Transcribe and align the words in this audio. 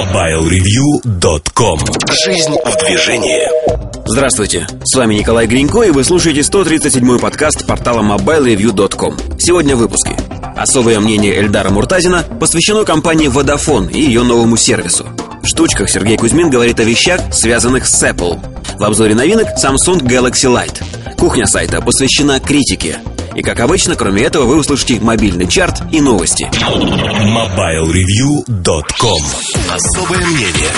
MobileReview.com 0.00 1.78
Жизнь 2.24 2.56
в 2.64 2.86
движении. 2.86 3.46
Здравствуйте, 4.06 4.66
с 4.82 4.96
вами 4.96 5.16
Николай 5.16 5.46
Гринько 5.46 5.82
и 5.82 5.90
вы 5.90 6.04
слушаете 6.04 6.40
137-й 6.40 7.18
подкаст 7.18 7.66
портала 7.66 8.00
MobileReview.com 8.00 9.38
Сегодня 9.38 9.76
в 9.76 9.80
выпуске. 9.80 10.16
Особое 10.56 11.00
мнение 11.00 11.38
Эльдара 11.38 11.68
Муртазина 11.68 12.24
посвящено 12.40 12.84
компании 12.84 13.28
Vodafone 13.28 13.92
и 13.92 14.00
ее 14.00 14.22
новому 14.22 14.56
сервису. 14.56 15.06
В 15.42 15.46
штучках 15.46 15.90
Сергей 15.90 16.16
Кузьмин 16.16 16.48
говорит 16.48 16.80
о 16.80 16.84
вещах, 16.84 17.20
связанных 17.30 17.86
с 17.86 18.02
Apple. 18.02 18.38
В 18.78 18.84
обзоре 18.84 19.14
новинок 19.14 19.48
Samsung 19.62 20.00
Galaxy 20.00 20.48
Light 20.50 20.82
Кухня 21.18 21.44
сайта 21.44 21.82
посвящена 21.82 22.40
критике 22.40 23.00
и, 23.40 23.42
как 23.42 23.60
обычно, 23.60 23.96
кроме 23.96 24.22
этого, 24.22 24.44
вы 24.44 24.56
услышите 24.56 25.00
мобильный 25.00 25.48
чарт 25.48 25.82
и 25.90 26.02
новости. 26.02 26.50
MobileReview.com 27.24 29.22
Особое 29.70 30.26
мнение 30.26 30.70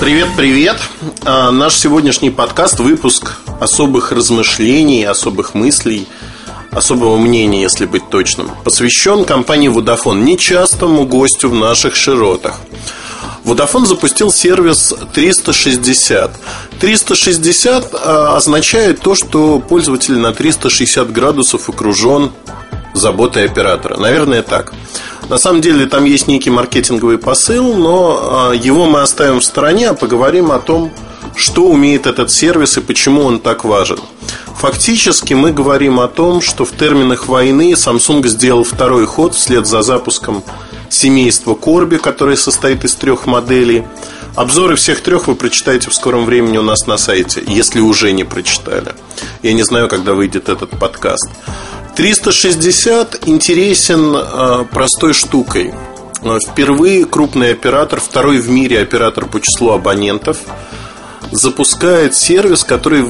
Привет, 0.00 0.28
привет! 0.36 0.78
А, 1.26 1.50
наш 1.50 1.74
сегодняшний 1.74 2.30
подкаст– 2.30 2.78
выпуск 2.80 3.36
особых 3.60 4.12
размышлений, 4.12 5.04
особых 5.04 5.52
мыслей, 5.54 6.08
особого 6.70 7.18
мнения, 7.18 7.60
если 7.60 7.84
быть 7.84 8.08
точным, 8.08 8.50
посвящен 8.64 9.26
компании 9.26 9.68
Vodafone, 9.70 10.22
нечастому 10.22 11.04
гостю 11.06 11.50
в 11.50 11.54
наших 11.54 11.96
широтах– 11.96 12.60
Vodafone 13.44 13.84
запустил 13.84 14.30
сервис 14.32 14.94
360. 15.12 16.30
360 16.80 17.88
а, 17.92 18.36
означает 18.36 19.00
то, 19.00 19.14
что 19.14 19.58
пользователь 19.58 20.16
на 20.16 20.32
360 20.32 21.12
градусов 21.12 21.68
окружен 21.68 22.32
заботой 22.94 23.44
оператора. 23.44 23.98
Наверное, 23.98 24.42
так. 24.42 24.72
На 25.28 25.38
самом 25.38 25.60
деле 25.60 25.86
там 25.86 26.04
есть 26.04 26.26
некий 26.26 26.50
маркетинговый 26.50 27.18
посыл, 27.18 27.74
но 27.74 28.50
а, 28.50 28.52
его 28.52 28.86
мы 28.86 29.02
оставим 29.02 29.40
в 29.40 29.44
стороне, 29.44 29.90
а 29.90 29.94
поговорим 29.94 30.50
о 30.50 30.58
том, 30.58 30.90
что 31.36 31.66
умеет 31.66 32.06
этот 32.06 32.30
сервис 32.30 32.78
и 32.78 32.80
почему 32.80 33.24
он 33.24 33.40
так 33.40 33.64
важен. 33.64 33.98
Фактически 34.56 35.34
мы 35.34 35.52
говорим 35.52 36.00
о 36.00 36.08
том, 36.08 36.40
что 36.40 36.64
в 36.64 36.70
терминах 36.72 37.28
войны 37.28 37.72
Samsung 37.72 38.26
сделал 38.26 38.64
второй 38.64 39.04
ход 39.04 39.34
вслед 39.34 39.66
за 39.66 39.82
запуском 39.82 40.42
семейства 40.88 41.54
Корби, 41.54 41.96
которое 41.96 42.36
состоит 42.36 42.84
из 42.84 42.94
трех 42.94 43.26
моделей. 43.26 43.84
Обзоры 44.34 44.76
всех 44.76 45.00
трех 45.00 45.28
вы 45.28 45.36
прочитаете 45.36 45.90
в 45.90 45.94
скором 45.94 46.24
времени 46.24 46.58
у 46.58 46.62
нас 46.62 46.86
на 46.86 46.96
сайте, 46.96 47.42
если 47.46 47.80
уже 47.80 48.12
не 48.12 48.24
прочитали. 48.24 48.92
Я 49.42 49.52
не 49.52 49.62
знаю, 49.62 49.88
когда 49.88 50.14
выйдет 50.14 50.48
этот 50.48 50.70
подкаст. 50.70 51.28
360 51.94 53.28
интересен 53.28 54.16
э, 54.16 54.64
простой 54.72 55.12
штукой. 55.12 55.72
Э, 56.22 56.38
впервые 56.44 57.04
крупный 57.04 57.52
оператор, 57.52 58.00
второй 58.00 58.38
в 58.38 58.50
мире 58.50 58.80
оператор 58.80 59.26
по 59.26 59.40
числу 59.40 59.70
абонентов, 59.70 60.38
запускает 61.30 62.14
сервис, 62.14 62.64
который 62.64 63.06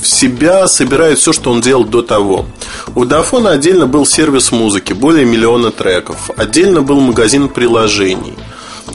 в 0.00 0.06
себя 0.06 0.66
собирает 0.66 1.18
все, 1.18 1.32
что 1.32 1.50
он 1.50 1.60
делал 1.60 1.84
до 1.84 2.02
того. 2.02 2.46
У 2.94 3.04
Дафона 3.04 3.50
отдельно 3.50 3.86
был 3.86 4.06
сервис 4.06 4.52
музыки, 4.52 4.92
более 4.92 5.24
миллиона 5.24 5.70
треков. 5.70 6.30
Отдельно 6.36 6.82
был 6.82 7.00
магазин 7.00 7.48
приложений. 7.48 8.34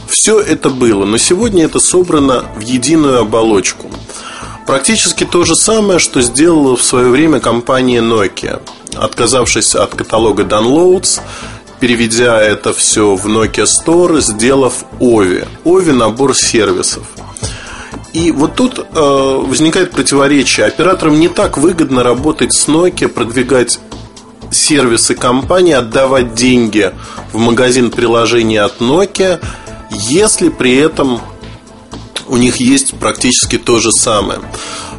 Все 0.08 0.40
это 0.40 0.70
было, 0.70 1.06
но 1.06 1.18
сегодня 1.18 1.66
это 1.66 1.80
собрано 1.80 2.46
в 2.56 2.62
единую 2.62 3.20
оболочку. 3.20 3.92
Практически 4.66 5.26
то 5.26 5.44
же 5.44 5.56
самое, 5.56 6.00
что 6.00 6.22
сделала 6.22 6.78
в 6.78 6.84
свое 6.84 7.10
время 7.10 7.40
компания 7.40 8.00
Nokia, 8.00 8.62
отказавшись 8.96 9.76
от 9.76 9.94
каталога 9.94 10.44
Downloads, 10.44 11.20
переведя 11.80 12.42
это 12.42 12.74
все 12.74 13.16
в 13.16 13.28
Nokia 13.28 13.66
Store, 13.66 14.22
сделав 14.22 14.86
OVI. 15.00 15.48
OVI– 15.66 15.92
набор 15.94 16.34
сервисов– 16.34 17.04
и 18.14 18.32
вот 18.32 18.56
тут 18.56 18.80
э, 18.80 18.84
возникает 18.94 19.92
противоречие. 19.92 20.68
Операторам 20.68 21.20
не 21.20 21.30
так 21.30 21.58
выгодно 21.58 22.04
работать 22.04 22.54
с 22.54 22.68
Nokia, 22.68 23.08
продвигать 23.08 23.80
сервисы 24.52 25.16
компании, 25.16 25.74
отдавать 25.74 26.36
деньги 26.36 26.92
в 27.32 27.40
магазин 27.40 27.90
приложений 27.90 28.58
от 28.58 28.80
Nokia, 28.80 29.44
если 29.90 30.50
при 30.50 30.76
этом 30.76 31.22
у 32.28 32.38
них 32.38 32.58
есть 32.58 32.94
практически 33.00 33.58
то 33.58 33.80
же 33.80 33.92
самое. 33.92 34.40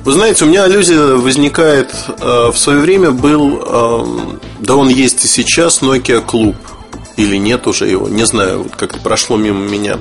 Вы 0.05 0.13
знаете, 0.13 0.45
у 0.45 0.49
меня 0.49 0.65
аллюзия 0.65 1.15
возникает 1.15 1.95
э, 2.21 2.51
в 2.53 2.59
свое 2.59 2.81
время 2.81 3.13
был, 3.13 3.63
э, 3.65 4.39
да 4.59 4.75
он 4.75 4.89
есть 4.89 5.25
и 5.25 5.29
сейчас, 5.29 5.83
Nokia 5.83 6.25
Club– 6.27 6.57
или 7.17 7.37
нет 7.37 7.67
уже 7.67 7.87
его, 7.87 8.09
не 8.09 8.25
знаю, 8.27 8.65
вот 8.65 8.77
как-то 8.77 8.99
прошло 8.99 9.37
мимо 9.37 9.61
меня. 9.69 9.99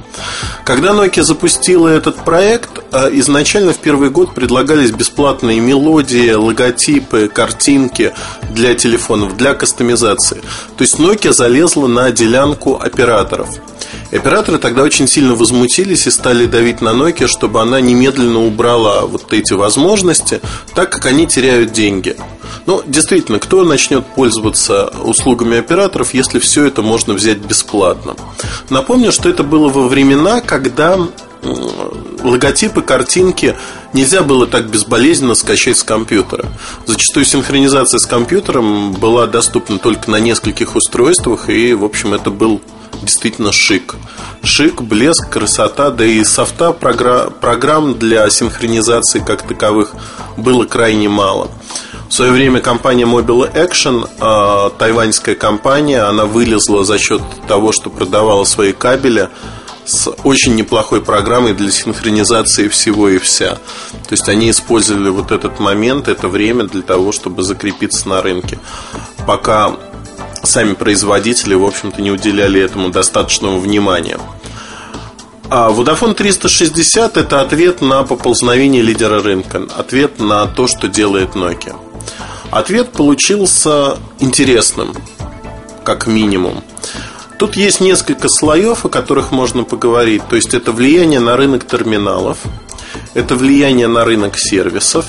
Когда 0.66 0.90
Nokia 0.90 1.24
запустила 1.24 1.88
этот 1.88 2.24
проект, 2.24 2.70
а, 2.92 3.10
изначально 3.10 3.74
в 3.74 3.78
первый 3.78 4.10
год 4.10 4.34
предлагались 4.34 4.92
бесплатные 4.92 5.60
мелодии, 5.60 6.32
логотипы, 6.32 7.28
картинки 7.28 8.14
для 8.52 8.76
телефонов, 8.76 9.38
для 9.38 9.54
кастомизации. 9.54 10.42
То 10.78 10.84
есть 10.84 10.96
Nokia 10.96 11.34
залезла 11.34 11.88
на 11.88 12.12
делянку 12.12 12.80
операторов. 12.80 13.50
Операторы 14.12 14.60
тогда 14.60 14.84
очень 14.84 15.08
сильно 15.08 15.34
возмутились 15.36 16.08
и 16.08 16.12
стали 16.12 16.46
давить 16.46 16.82
на 16.82 16.90
Nokia, 16.90 17.28
чтобы 17.28 17.62
она 17.62 17.82
немедленно 17.82 18.46
убрала 18.46 19.06
вот 19.06 19.34
эти 19.34 19.54
возможности, 19.54 20.40
так 20.76 20.92
как 20.92 21.06
они 21.06 21.28
теряют 21.28 21.72
деньги. 21.72 22.16
Ну, 22.66 22.82
действительно, 22.86 23.40
кто 23.40 23.64
начнет 23.64 24.06
пользоваться 24.06 24.94
услугами 25.04 25.58
операторов, 25.58 26.14
если 26.14 26.40
все 26.40 26.66
это 26.66 26.82
можно 26.82 27.14
взять 27.14 27.40
бесплатно? 27.40 28.16
Напомню, 28.70 29.12
что 29.12 29.30
это 29.30 29.44
было 29.44 29.70
во 29.70 29.88
времена, 29.88 30.42
когда 30.42 30.98
логотипы, 32.24 32.82
картинки 32.82 33.56
нельзя 33.92 34.24
было 34.24 34.48
так 34.48 34.70
безболезненно 34.70 35.36
скачать 35.36 35.78
с 35.78 35.84
компьютера. 35.84 36.46
Зачастую 36.86 37.26
синхронизация 37.26 38.00
с 38.00 38.06
компьютером 38.06 38.94
была 38.94 39.28
доступна 39.28 39.78
только 39.78 40.10
на 40.10 40.20
нескольких 40.20 40.76
устройствах, 40.76 41.50
и, 41.50 41.74
в 41.74 41.84
общем, 41.84 42.14
это 42.14 42.32
был 42.32 42.62
действительно 43.02 43.52
шик. 43.52 43.96
Шик, 44.44 44.82
блеск, 44.82 45.30
красота, 45.30 45.90
да 45.90 46.06
и 46.06 46.24
софта 46.24 46.72
программ 46.72 48.00
для 48.00 48.30
синхронизации 48.30 49.20
как 49.20 49.42
таковых 49.42 49.94
было 50.38 50.66
крайне 50.66 51.10
мало. 51.10 51.52
В 52.14 52.16
свое 52.16 52.32
время 52.32 52.62
компания 52.62 53.06
Mobile 53.06 53.52
Action, 53.56 54.08
э, 54.08 54.70
тайваньская 54.78 55.34
компания, 55.34 56.02
она 56.04 56.26
вылезла 56.26 56.84
за 56.84 57.00
счет 57.00 57.24
того, 57.48 57.72
что 57.72 57.90
продавала 57.90 58.44
свои 58.44 58.72
кабели 58.72 59.30
с 59.84 60.12
очень 60.24 60.54
неплохой 60.54 61.02
программой 61.02 61.54
для 61.54 61.72
синхронизации 61.72 62.68
всего 62.68 63.10
и 63.10 63.18
вся. 63.18 63.56
То 63.56 64.12
есть 64.12 64.30
они 64.30 64.52
использовали 64.52 65.10
вот 65.10 65.32
этот 65.32 65.60
момент, 65.60 66.08
это 66.08 66.28
время 66.28 66.66
для 66.66 66.84
того, 66.84 67.12
чтобы 67.12 67.42
закрепиться 67.42 68.08
на 68.08 68.22
рынке. 68.22 68.60
Пока 69.26 69.72
сами 70.44 70.76
производители, 70.76 71.56
в 71.56 71.66
общем-то, 71.66 72.00
не 72.00 72.12
уделяли 72.12 72.62
этому 72.62 72.90
достаточного 72.90 73.58
внимания. 73.58 74.20
А 75.50 75.72
Vodafone 75.72 76.14
360 76.14 77.18
это 77.18 77.42
ответ 77.42 77.82
на 77.82 78.04
поползновение 78.04 78.84
лидера 78.84 79.20
рынка, 79.20 79.64
ответ 79.76 80.20
на 80.20 80.46
то, 80.46 80.68
что 80.68 80.88
делает 80.88 81.30
Nokia. 81.30 81.76
Ответ 82.54 82.92
получился 82.92 83.98
интересным, 84.20 84.94
как 85.84 86.06
минимум. 86.06 86.64
Тут 87.40 87.56
есть 87.56 87.82
несколько 87.82 88.30
слоев, 88.30 88.86
о 88.86 88.90
которых 88.90 89.32
можно 89.32 89.64
поговорить. 89.64 90.22
То 90.30 90.36
есть 90.36 90.54
это 90.54 90.72
влияние 90.72 91.20
на 91.20 91.36
рынок 91.36 91.66
терминалов, 91.66 92.38
это 93.16 93.34
влияние 93.36 93.88
на 93.88 94.06
рынок 94.06 94.38
сервисов, 94.38 95.08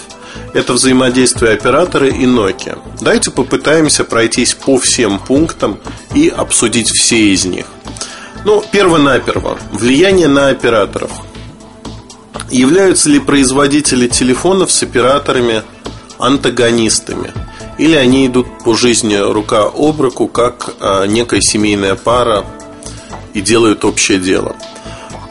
это 0.55 0.73
взаимодействие 0.73 1.53
оператора 1.53 2.09
и 2.09 2.25
Nokia. 2.25 2.79
Давайте 3.03 3.31
попытаемся 3.31 4.05
пройтись 4.05 4.55
по 4.55 4.79
всем 4.79 5.19
пунктам 5.19 5.79
и 6.15 6.31
обсудить 6.31 6.89
все 6.89 7.35
из 7.35 7.45
них. 7.45 7.67
Ну, 8.47 8.65
перво-наперво. 8.73 9.59
Влияние 9.71 10.29
на 10.29 10.49
операторов. 10.49 11.11
Являются 12.51 13.11
ли 13.11 13.19
производители 13.19 14.09
телефонов 14.09 14.73
с 14.73 14.83
операторами 14.83 15.63
антагонистами. 16.25 17.33
Или 17.79 17.97
они 17.97 18.27
идут 18.27 18.47
по 18.65 18.75
жизни 18.75 19.17
рука 19.17 19.65
об 19.65 20.01
руку, 20.01 20.29
как 20.29 20.75
а, 20.81 21.07
некая 21.07 21.41
семейная 21.41 21.97
пара 21.97 22.45
и 23.33 23.41
делают 23.41 23.85
общее 23.85 24.19
дело. 24.19 24.57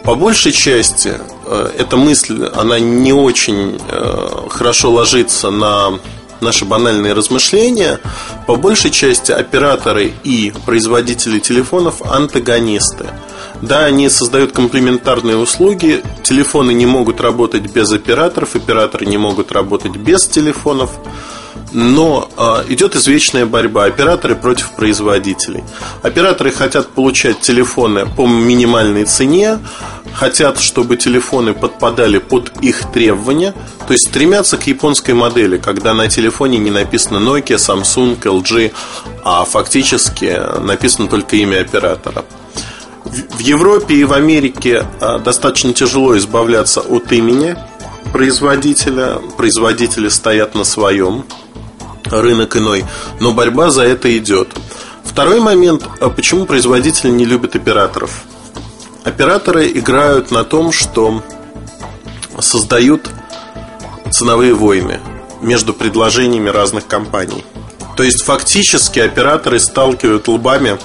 По 0.04 0.16
большей 0.16 0.52
части 0.52 1.14
а, 1.46 1.72
эта 1.78 1.96
мысль, 1.96 2.46
она 2.54 2.80
не 2.80 3.14
очень 3.14 3.80
а, 3.90 4.48
хорошо 4.50 4.92
ложится 4.92 5.50
на 5.52 6.00
наши 6.42 6.66
банальные 6.66 7.14
размышления. 7.14 8.00
По 8.46 8.56
большей 8.56 8.92
части 8.92 9.32
операторы 9.32 10.14
и 10.24 10.54
производители 10.66 11.40
телефонов 11.40 12.02
антагонисты. 12.02 13.08
Да, 13.64 13.86
они 13.86 14.10
создают 14.10 14.52
комплементарные 14.52 15.38
услуги. 15.38 16.04
Телефоны 16.22 16.74
не 16.74 16.86
могут 16.86 17.22
работать 17.22 17.64
без 17.72 17.94
операторов, 17.94 18.56
операторы 18.56 19.06
не 19.06 19.18
могут 19.18 19.54
работать 19.54 19.96
без 19.96 20.28
телефонов. 20.28 20.92
но 21.72 22.30
э, 22.38 22.74
идет 22.74 22.96
извечная 22.96 23.46
борьба 23.46 23.86
операторы 23.86 24.36
против 24.36 24.72
производителей. 24.72 25.64
Операторы 26.04 26.52
хотят 26.52 26.90
получать 26.90 27.40
телефоны 27.40 28.06
по 28.06 28.28
минимальной 28.28 29.06
цене, 29.06 29.60
хотят, 30.14 30.60
чтобы 30.60 30.98
телефоны 30.98 31.54
подпадали 31.54 32.20
под 32.20 32.52
их 32.62 32.92
требования, 32.92 33.54
то 33.88 33.94
есть 33.94 34.10
стремятся 34.10 34.58
к 34.58 34.68
японской 34.68 35.14
модели, 35.14 35.58
когда 35.58 35.94
на 35.94 36.10
телефоне 36.10 36.58
не 36.58 36.70
написано 36.70 37.18
Nokia, 37.18 37.58
Samsung, 37.58 38.20
LG, 38.22 38.72
а 39.24 39.46
фактически 39.46 40.40
написано 40.60 41.08
только 41.08 41.38
имя 41.38 41.62
оператора. 41.62 42.24
В 43.06 43.40
Европе 43.40 43.96
и 43.96 44.04
в 44.04 44.14
Америке 44.14 44.86
а, 45.02 45.20
достаточно 45.20 45.74
тяжело 45.74 46.18
избавляться 46.18 46.82
от 46.82 47.12
имени 47.12 47.56
производителя. 48.12 49.20
Производители 49.38 50.08
стоят 50.10 50.56
на 50.56 50.64
своем, 50.64 51.26
рынок 52.06 52.56
иной, 52.56 52.86
но 53.20 53.34
борьба 53.34 53.70
за 53.70 53.84
это 53.84 54.16
идет. 54.18 54.50
Второй 55.04 55.40
момент, 55.40 55.84
а 56.00 56.10
почему 56.10 56.46
производители 56.46 57.10
не 57.10 57.26
любят 57.26 57.56
операторов? 57.56 58.24
Операторы 59.04 59.70
играют 59.70 60.32
на 60.32 60.44
том, 60.44 60.72
что 60.72 61.22
создают 62.40 63.10
ценовые 64.12 64.54
войны 64.54 65.00
между 65.42 65.74
предложениями 65.74 66.50
разных 66.50 66.88
компаний. 66.88 67.44
То 67.98 68.04
есть 68.04 68.24
фактически 68.24 69.00
операторы 69.00 69.60
сталкивают 69.60 70.28
лбами 70.28 70.80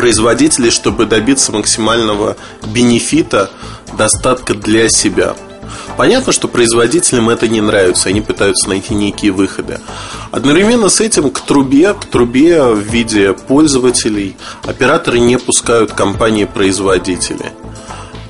производителей, 0.00 0.70
чтобы 0.70 1.04
добиться 1.04 1.52
максимального 1.52 2.38
бенефита, 2.66 3.50
достатка 3.98 4.54
для 4.54 4.88
себя. 4.88 5.34
Понятно, 5.98 6.32
что 6.32 6.48
производителям 6.48 7.28
это 7.28 7.48
не 7.48 7.60
нравится, 7.60 8.08
они 8.08 8.22
пытаются 8.22 8.70
найти 8.70 8.94
некие 8.94 9.30
выходы. 9.30 9.78
Одновременно 10.30 10.88
с 10.88 11.02
этим 11.02 11.28
к 11.30 11.40
трубе, 11.40 11.92
к 11.92 12.06
трубе 12.06 12.62
в 12.62 12.78
виде 12.78 13.34
пользователей 13.34 14.36
операторы 14.64 15.18
не 15.18 15.38
пускают 15.38 15.92
компании-производители. 15.92 17.52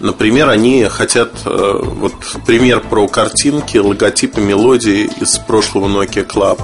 Например, 0.01 0.49
они 0.49 0.87
хотят, 0.91 1.31
э, 1.45 1.81
вот 1.83 2.15
пример 2.47 2.81
про 2.81 3.07
картинки, 3.07 3.79
логотипы 3.79 4.41
мелодии 4.41 5.09
из 5.21 5.39
прошлого 5.39 5.87
Nokia 5.87 6.27
Club. 6.27 6.61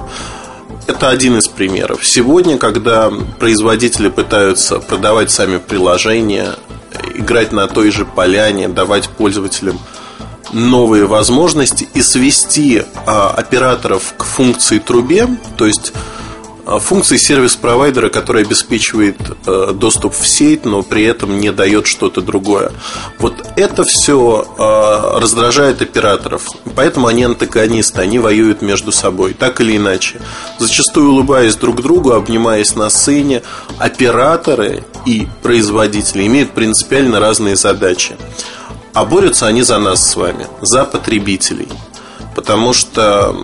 Это 0.86 1.08
один 1.08 1.36
из 1.38 1.48
примеров. 1.48 2.06
Сегодня, 2.06 2.58
когда 2.58 3.10
производители 3.40 4.08
пытаются 4.08 4.78
продавать 4.78 5.30
сами 5.30 5.58
приложения, 5.58 6.54
играть 7.14 7.52
на 7.52 7.66
той 7.66 7.90
же 7.90 8.04
поляне, 8.04 8.68
давать 8.68 9.08
пользователям 9.08 9.78
новые 10.52 11.06
возможности 11.06 11.88
и 11.92 12.02
свести 12.02 12.84
а, 13.04 13.30
операторов 13.30 14.14
к 14.16 14.24
функции 14.24 14.78
трубе, 14.78 15.28
то 15.56 15.66
есть 15.66 15.92
функции 16.66 17.16
сервис-провайдера, 17.16 18.08
который 18.08 18.42
обеспечивает 18.42 19.16
э, 19.46 19.72
доступ 19.72 20.14
в 20.14 20.26
сеть, 20.26 20.64
но 20.64 20.82
при 20.82 21.04
этом 21.04 21.38
не 21.38 21.52
дает 21.52 21.86
что-то 21.86 22.20
другое. 22.22 22.72
Вот 23.18 23.34
это 23.56 23.84
все 23.84 24.44
э, 24.58 25.18
раздражает 25.20 25.80
операторов. 25.80 26.48
Поэтому 26.74 27.06
они 27.06 27.22
антагонисты, 27.22 28.00
они 28.00 28.18
воюют 28.18 28.62
между 28.62 28.90
собой, 28.90 29.32
так 29.32 29.60
или 29.60 29.76
иначе. 29.76 30.20
Зачастую 30.58 31.10
улыбаясь 31.10 31.54
друг 31.54 31.82
другу, 31.82 32.12
обнимаясь 32.12 32.74
на 32.74 32.90
сцене, 32.90 33.42
операторы 33.78 34.84
и 35.04 35.28
производители 35.42 36.26
имеют 36.26 36.50
принципиально 36.50 37.20
разные 37.20 37.54
задачи. 37.54 38.16
А 38.92 39.04
борются 39.04 39.46
они 39.46 39.62
за 39.62 39.78
нас 39.78 40.10
с 40.10 40.16
вами, 40.16 40.46
за 40.62 40.84
потребителей– 40.84 41.68
потому 42.36 42.74
что 42.74 43.34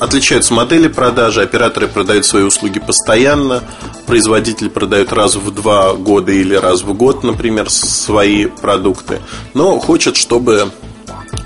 отличаются 0.00 0.54
модели 0.54 0.88
продажи, 0.88 1.42
операторы 1.42 1.86
продают 1.86 2.24
свои 2.24 2.42
услуги 2.44 2.80
постоянно, 2.80 3.62
производитель 4.06 4.70
продает 4.70 5.12
раз 5.12 5.36
в 5.36 5.50
два 5.50 5.92
года 5.92 6.32
или 6.32 6.54
раз 6.54 6.80
в 6.80 6.94
год, 6.94 7.22
например, 7.22 7.68
свои 7.68 8.46
продукты, 8.46 9.20
но 9.52 9.78
хочет, 9.78 10.16
чтобы 10.16 10.72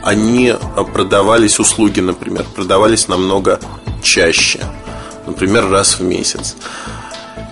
они 0.04 0.54
продавались 0.94 1.58
услуги, 1.58 1.98
например, 1.98 2.44
продавались 2.54 3.08
намного 3.08 3.58
чаще, 4.00 4.60
например, 5.26 5.68
раз 5.68 5.98
в 5.98 6.04
месяц. 6.04 6.54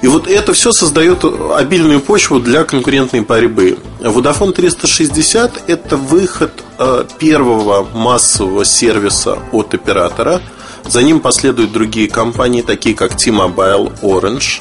И 0.02 0.06
вот 0.06 0.26
это 0.28 0.54
все 0.54 0.72
создает 0.72 1.24
обильную 1.24 2.00
почву 2.00 2.40
для 2.40 2.64
конкурентной 2.64 3.20
борьбы. 3.20 3.78
Vodafone 4.00 4.52
360– 4.52 5.64
это 5.66 5.96
выход 5.98 6.64
э, 6.78 7.04
первого 7.18 7.86
массового 7.92 8.64
сервиса 8.64 9.38
от 9.52 9.74
оператора. 9.74 10.40
За 10.88 11.02
ним 11.02 11.20
последуют 11.20 11.72
другие 11.72 12.08
компании, 12.08 12.62
такие 12.62 12.94
как 12.94 13.14
T-Mobile, 13.14 14.00
Orange. 14.00 14.60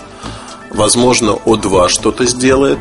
Возможно, 0.71 1.37
O2 1.45 1.87
что-то 1.87 2.25
сделает. 2.25 2.79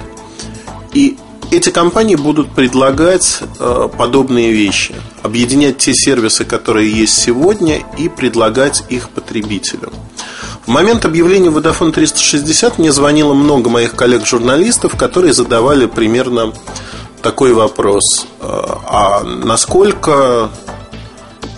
И 0.93 1.17
эти 1.53 1.71
компании 1.71 2.17
будут 2.17 2.51
предлагать 2.51 3.41
э, 3.61 3.89
подобные 3.97 4.51
вещи, 4.51 4.95
объединять 5.23 5.79
те 5.79 5.95
сервисы, 5.95 6.45
которые 6.45 6.91
есть 6.91 7.17
сегодня, 7.17 7.83
и 7.97 8.09
предлагать 8.09 8.83
их 8.89 9.11
потребителям. 9.11 9.93
В 10.69 10.71
момент 10.71 11.07
объявления 11.07 11.49
Vodafone 11.49 11.93
360 11.93 12.77
мне 12.77 12.93
звонило 12.93 13.33
много 13.33 13.71
моих 13.71 13.97
коллег-журналистов, 13.97 14.97
которые 14.97 15.33
задавали 15.33 15.87
примерно 15.87 16.53
такой 17.23 17.55
вопрос. 17.55 18.27
А 18.39 19.23
насколько 19.25 20.51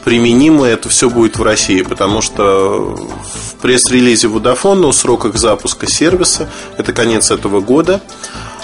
применимо 0.04 0.64
это 0.64 0.88
все 0.88 1.10
будет 1.10 1.38
в 1.38 1.42
России? 1.42 1.82
Потому 1.82 2.20
что 2.20 2.96
в 3.34 3.56
пресс-релизе 3.60 4.28
Vodafone 4.28 4.86
о 4.86 4.92
сроках 4.92 5.36
запуска 5.38 5.90
сервиса, 5.90 6.48
это 6.76 6.92
конец 6.92 7.32
этого 7.32 7.60
года, 7.60 8.00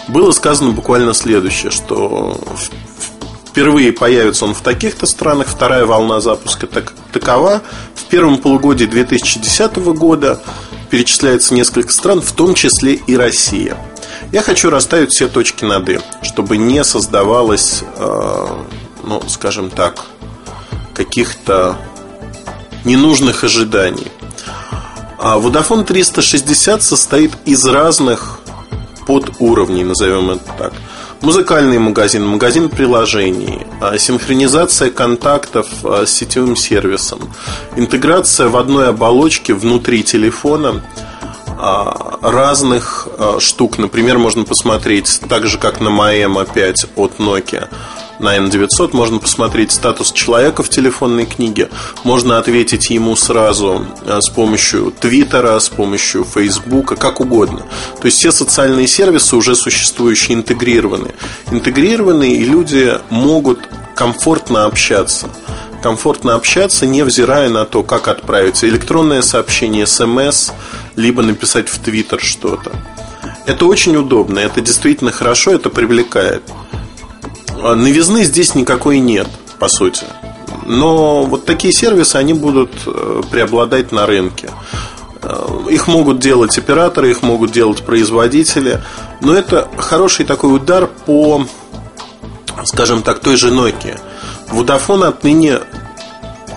было 0.06 0.30
сказано 0.30 0.70
буквально 0.70 1.12
следующее, 1.12 1.72
что 1.72 2.38
впервые 3.56 3.90
появится 3.90 4.44
он 4.44 4.52
в 4.52 4.60
таких-то 4.60 5.06
странах, 5.06 5.46
вторая 5.48 5.86
волна 5.86 6.20
запуска 6.20 6.66
так, 6.66 6.92
такова. 7.10 7.62
В 7.94 8.04
первом 8.04 8.36
полугодии 8.36 8.84
2010 8.84 9.76
года 9.94 10.42
перечисляется 10.90 11.54
несколько 11.54 11.90
стран, 11.90 12.20
в 12.20 12.32
том 12.32 12.52
числе 12.52 12.96
и 12.96 13.16
Россия. 13.16 13.78
Я 14.30 14.42
хочу 14.42 14.68
расставить 14.68 15.08
все 15.12 15.26
точки 15.26 15.64
над 15.64 15.88
«и», 15.88 16.00
чтобы 16.20 16.58
не 16.58 16.84
создавалось, 16.84 17.82
э, 17.96 18.46
ну, 19.04 19.22
скажем 19.26 19.70
так, 19.70 20.04
каких-то 20.92 21.78
ненужных 22.84 23.42
ожиданий. 23.42 24.08
А 25.18 25.38
Vodafone 25.38 25.84
360 25.84 26.82
состоит 26.82 27.32
из 27.46 27.64
разных 27.64 28.38
подуровней, 29.06 29.84
назовем 29.84 30.32
это 30.32 30.44
так– 30.58 30.72
музыкальный 31.20 31.78
магазин, 31.78 32.26
магазин 32.26 32.68
приложений, 32.68 33.66
а, 33.80 33.98
синхронизация 33.98 34.90
контактов 34.90 35.68
а, 35.84 36.04
с 36.06 36.12
сетевым 36.12 36.56
сервисом, 36.56 37.20
интеграция 37.76 38.48
в 38.48 38.56
одной 38.56 38.88
оболочке 38.88 39.54
внутри 39.54 40.02
телефона 40.02 40.82
а, 41.58 42.18
разных 42.22 43.08
штук. 43.38 43.78
Например, 43.78 44.18
можно 44.18 44.44
посмотреть 44.44 45.20
так 45.28 45.46
же, 45.46 45.58
как 45.58 45.80
на 45.80 45.88
Maem 45.88 46.40
опять 46.40 46.86
от 46.96 47.18
Nokia– 47.18 47.68
на 48.18 48.36
N900 48.36 48.90
можно 48.92 49.18
посмотреть 49.18 49.72
статус 49.72 50.12
человека 50.12 50.62
в 50.62 50.68
телефонной 50.68 51.26
книге, 51.26 51.68
можно 52.04 52.38
ответить 52.38 52.90
ему 52.90 53.16
сразу 53.16 53.86
э, 54.04 54.20
с 54.20 54.28
помощью 54.28 54.92
Твиттера, 54.92 55.58
с 55.58 55.68
помощью 55.68 56.24
Фейсбука, 56.24 56.96
как 56.96 57.20
угодно. 57.20 57.62
То 58.00 58.06
есть 58.06 58.18
все 58.18 58.32
социальные 58.32 58.86
сервисы 58.86 59.36
уже 59.36 59.54
существующие 59.54 60.36
интегрированы. 60.36 61.14
Интегрированы, 61.50 62.34
и 62.34 62.44
люди 62.44 62.98
могут 63.10 63.60
комфортно 63.94 64.66
общаться 64.66 65.28
комфортно 65.82 66.34
общаться, 66.34 66.84
невзирая 66.84 67.48
на 67.48 67.64
то, 67.64 67.84
как 67.84 68.08
отправить 68.08 68.64
электронное 68.64 69.22
сообщение, 69.22 69.86
смс, 69.86 70.50
либо 70.96 71.22
написать 71.22 71.68
в 71.68 71.78
Твиттер 71.78 72.20
что-то. 72.20 72.72
Это 73.46 73.66
очень 73.66 73.96
удобно, 73.96 74.40
это 74.40 74.60
действительно 74.60 75.12
хорошо, 75.12 75.52
это 75.52 75.70
привлекает. 75.70 76.42
А 77.68 77.74
новизны 77.74 78.22
здесь 78.22 78.54
никакой 78.54 79.00
нет, 79.00 79.26
по 79.58 79.66
сути. 79.66 80.04
Но 80.66 81.24
вот 81.24 81.46
такие 81.46 81.72
сервисы, 81.72 82.14
они 82.14 82.32
будут 82.32 82.70
э, 82.86 83.22
преобладать 83.28 83.90
на 83.90 84.06
рынке. 84.06 84.50
Э, 85.20 85.64
их 85.68 85.88
могут 85.88 86.20
делать 86.20 86.56
операторы, 86.58 87.10
их 87.10 87.22
могут 87.22 87.50
делать 87.50 87.82
производители. 87.82 88.80
Но 89.20 89.34
это 89.34 89.68
хороший 89.78 90.24
такой 90.24 90.54
удар 90.54 90.86
по, 90.86 91.44
скажем 92.62 93.02
так, 93.02 93.18
той 93.18 93.36
же 93.36 93.50
Nokia. 93.50 93.98
Vodafone 94.52 95.08
отныне, 95.08 95.58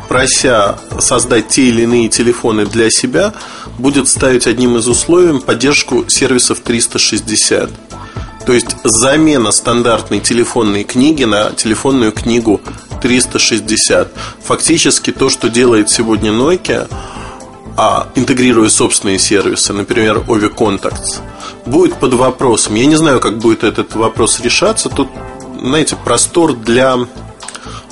прося 0.07 0.77
создать 0.99 1.47
те 1.47 1.69
или 1.69 1.81
иные 1.81 2.09
телефоны 2.09 2.67
для 2.67 2.91
себя, 2.91 3.33
будет 3.79 4.07
ставить 4.07 4.45
одним 4.45 4.77
из 4.77 4.87
условий 4.87 5.39
поддержку 5.39 6.07
сервисов 6.07 6.59
360. 6.59 7.88
То 8.49 8.53
есть 8.53 8.77
замена 8.83 9.51
стандартной 9.51 10.21
телефонной 10.21 10.83
книги 10.83 11.23
на 11.23 11.51
телефонную 11.51 12.11
книгу 12.11 12.59
360. 12.99 14.11
Фактически 14.43 15.11
то, 15.11 15.29
что 15.29 15.49
делает 15.49 15.91
сегодня 15.91 16.31
Nokia, 16.31 16.91
а 17.77 18.07
интегрируя 18.15 18.69
собственные 18.69 19.19
сервисы, 19.19 19.71
например, 19.71 20.23
Ovi 20.27 20.51
Contacts, 20.51 21.19
будет 21.67 21.93
под 21.99 22.15
вопросом. 22.15 22.73
Я 22.73 22.87
не 22.87 22.95
знаю, 22.95 23.19
как 23.19 23.37
будет 23.37 23.63
этот 23.63 23.93
вопрос 23.93 24.39
решаться. 24.39 24.89
Тут, 24.89 25.09
знаете, 25.61 25.95
простор 26.03 26.53
для 26.53 26.97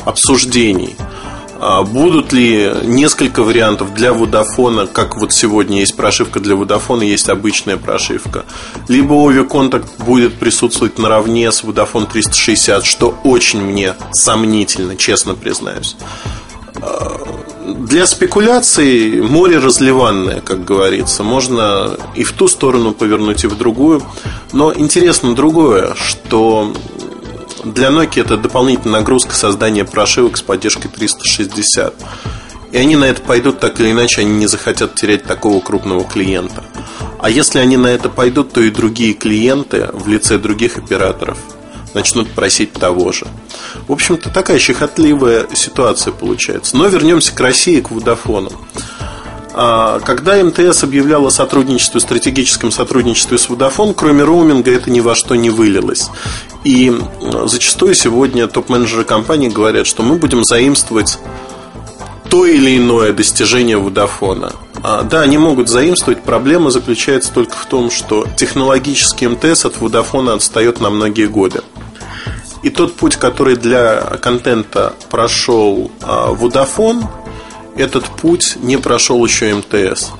обсуждений. 0.05 0.95
А 1.59 1.83
будут 1.83 2.33
ли 2.33 2.71
несколько 2.83 3.43
вариантов 3.43 3.93
для 3.93 4.09
Vodafone, 4.09 4.87
как 4.87 5.17
вот 5.17 5.33
сегодня 5.33 5.79
есть 5.79 5.95
прошивка 5.95 6.39
для 6.39 6.55
Vodafone, 6.55 7.05
есть 7.05 7.29
обычная 7.29 7.77
прошивка. 7.77 8.45
Либо 8.87 9.15
Ovi 9.15 9.47
Contact 9.47 10.03
будет 10.05 10.35
присутствовать 10.35 10.99
наравне 10.99 11.51
с 11.51 11.63
Vodafone 11.63 12.07
360, 12.11 12.85
что 12.85 13.17
очень 13.23 13.61
мне 13.61 13.95
сомнительно, 14.11 14.95
честно 14.95 15.33
признаюсь. 15.33 15.95
А, 16.81 17.17
для 17.65 18.05
спекуляций 18.05 19.21
море 19.21 19.57
разливанное, 19.57 20.41
как 20.41 20.63
говорится. 20.63 21.23
Можно 21.23 21.97
и 22.15 22.23
в 22.23 22.33
ту 22.33 22.47
сторону 22.47 22.93
повернуть, 22.93 23.43
и 23.43 23.47
в 23.47 23.57
другую. 23.57 24.03
Но 24.53 24.73
интересно 24.73 25.35
другое, 25.35 25.95
что 25.95 26.73
для 27.73 27.89
Nokia 27.89 28.21
это 28.21 28.37
дополнительная 28.37 28.99
нагрузка 28.99 29.35
создания 29.35 29.85
прошивок 29.85 30.37
с 30.37 30.41
поддержкой 30.41 30.89
360. 30.89 31.93
И 32.71 32.77
они 32.77 32.95
на 32.95 33.05
это 33.05 33.21
пойдут 33.21 33.59
так 33.59 33.79
или 33.79 33.91
иначе, 33.91 34.21
они 34.21 34.31
не 34.31 34.47
захотят 34.47 34.95
терять 34.95 35.23
такого 35.23 35.61
крупного 35.61 36.03
клиента. 36.03 36.63
А 37.19 37.29
если 37.29 37.59
они 37.59 37.77
на 37.77 37.87
это 37.87 38.09
пойдут, 38.09 38.53
то 38.53 38.61
и 38.61 38.69
другие 38.69 39.13
клиенты 39.13 39.89
в 39.93 40.07
лице 40.07 40.37
других 40.37 40.77
операторов 40.77 41.37
начнут 41.93 42.29
просить 42.29 42.73
того 42.73 43.11
же. 43.11 43.25
В 43.87 43.91
общем-то, 43.91 44.29
такая 44.29 44.59
щекотливая 44.59 45.47
ситуация 45.53 46.13
получается. 46.13 46.77
Но 46.77 46.87
вернемся 46.87 47.33
к 47.33 47.39
России, 47.39 47.79
к 47.79 47.91
Водофону. 47.91 48.51
А, 49.59 49.99
когда 50.01 50.35
МТС 50.35 50.83
объявлял 50.83 51.25
о 51.25 51.31
сотрудничестве, 51.31 51.99
стратегическом 51.99 52.71
сотрудничестве 52.71 53.39
с 53.39 53.49
Vodafone, 53.49 53.95
кроме 53.95 54.23
роуминга 54.23 54.71
это 54.71 54.91
ни 54.91 54.99
во 54.99 55.15
что 55.15 55.33
не 55.33 55.49
вылилось. 55.49 56.11
И 56.63 56.95
зачастую 57.45 57.95
сегодня 57.95 58.47
топ-менеджеры 58.47 59.03
компании 59.03 59.49
говорят, 59.49 59.87
что 59.87 60.03
мы 60.03 60.17
будем 60.17 60.43
заимствовать 60.43 61.17
то 62.29 62.45
или 62.45 62.77
иное 62.77 63.13
достижение 63.13 63.77
Водофона. 63.77 64.53
Да, 64.83 65.21
они 65.21 65.39
могут 65.39 65.69
заимствовать. 65.69 66.21
Проблема 66.21 66.69
заключается 66.69 67.33
только 67.33 67.55
в 67.57 67.65
том, 67.65 67.89
что 67.89 68.27
технологический 68.37 69.27
МТС 69.27 69.65
от 69.65 69.81
Водофона 69.81 70.33
отстает 70.33 70.81
на 70.81 70.91
многие 70.91 71.25
годы. 71.25 71.61
И 72.61 72.69
тот 72.69 72.95
путь, 72.95 73.15
который 73.15 73.55
для 73.55 74.01
контента 74.21 74.93
прошел 75.09 75.89
а, 76.01 76.33
Vodafone, 76.33 77.05
этот 77.77 78.05
путь 78.05 78.57
не 78.61 78.77
прошел 78.77 79.23
еще 79.25 79.53
МТС. 79.53 80.11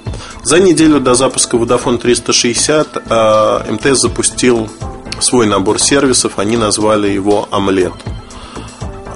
За 0.44 0.60
неделю 0.60 1.00
до 1.00 1.16
запуска 1.16 1.58
Vodafone 1.58 1.98
360 1.98 3.04
а, 3.10 3.66
МТС 3.70 4.02
запустил 4.02 4.70
свой 5.20 5.48
набор 5.48 5.80
сервисов, 5.80 6.40
они 6.40 6.58
назвали 6.58 7.10
его 7.10 7.48
«Омлет». 7.52 7.94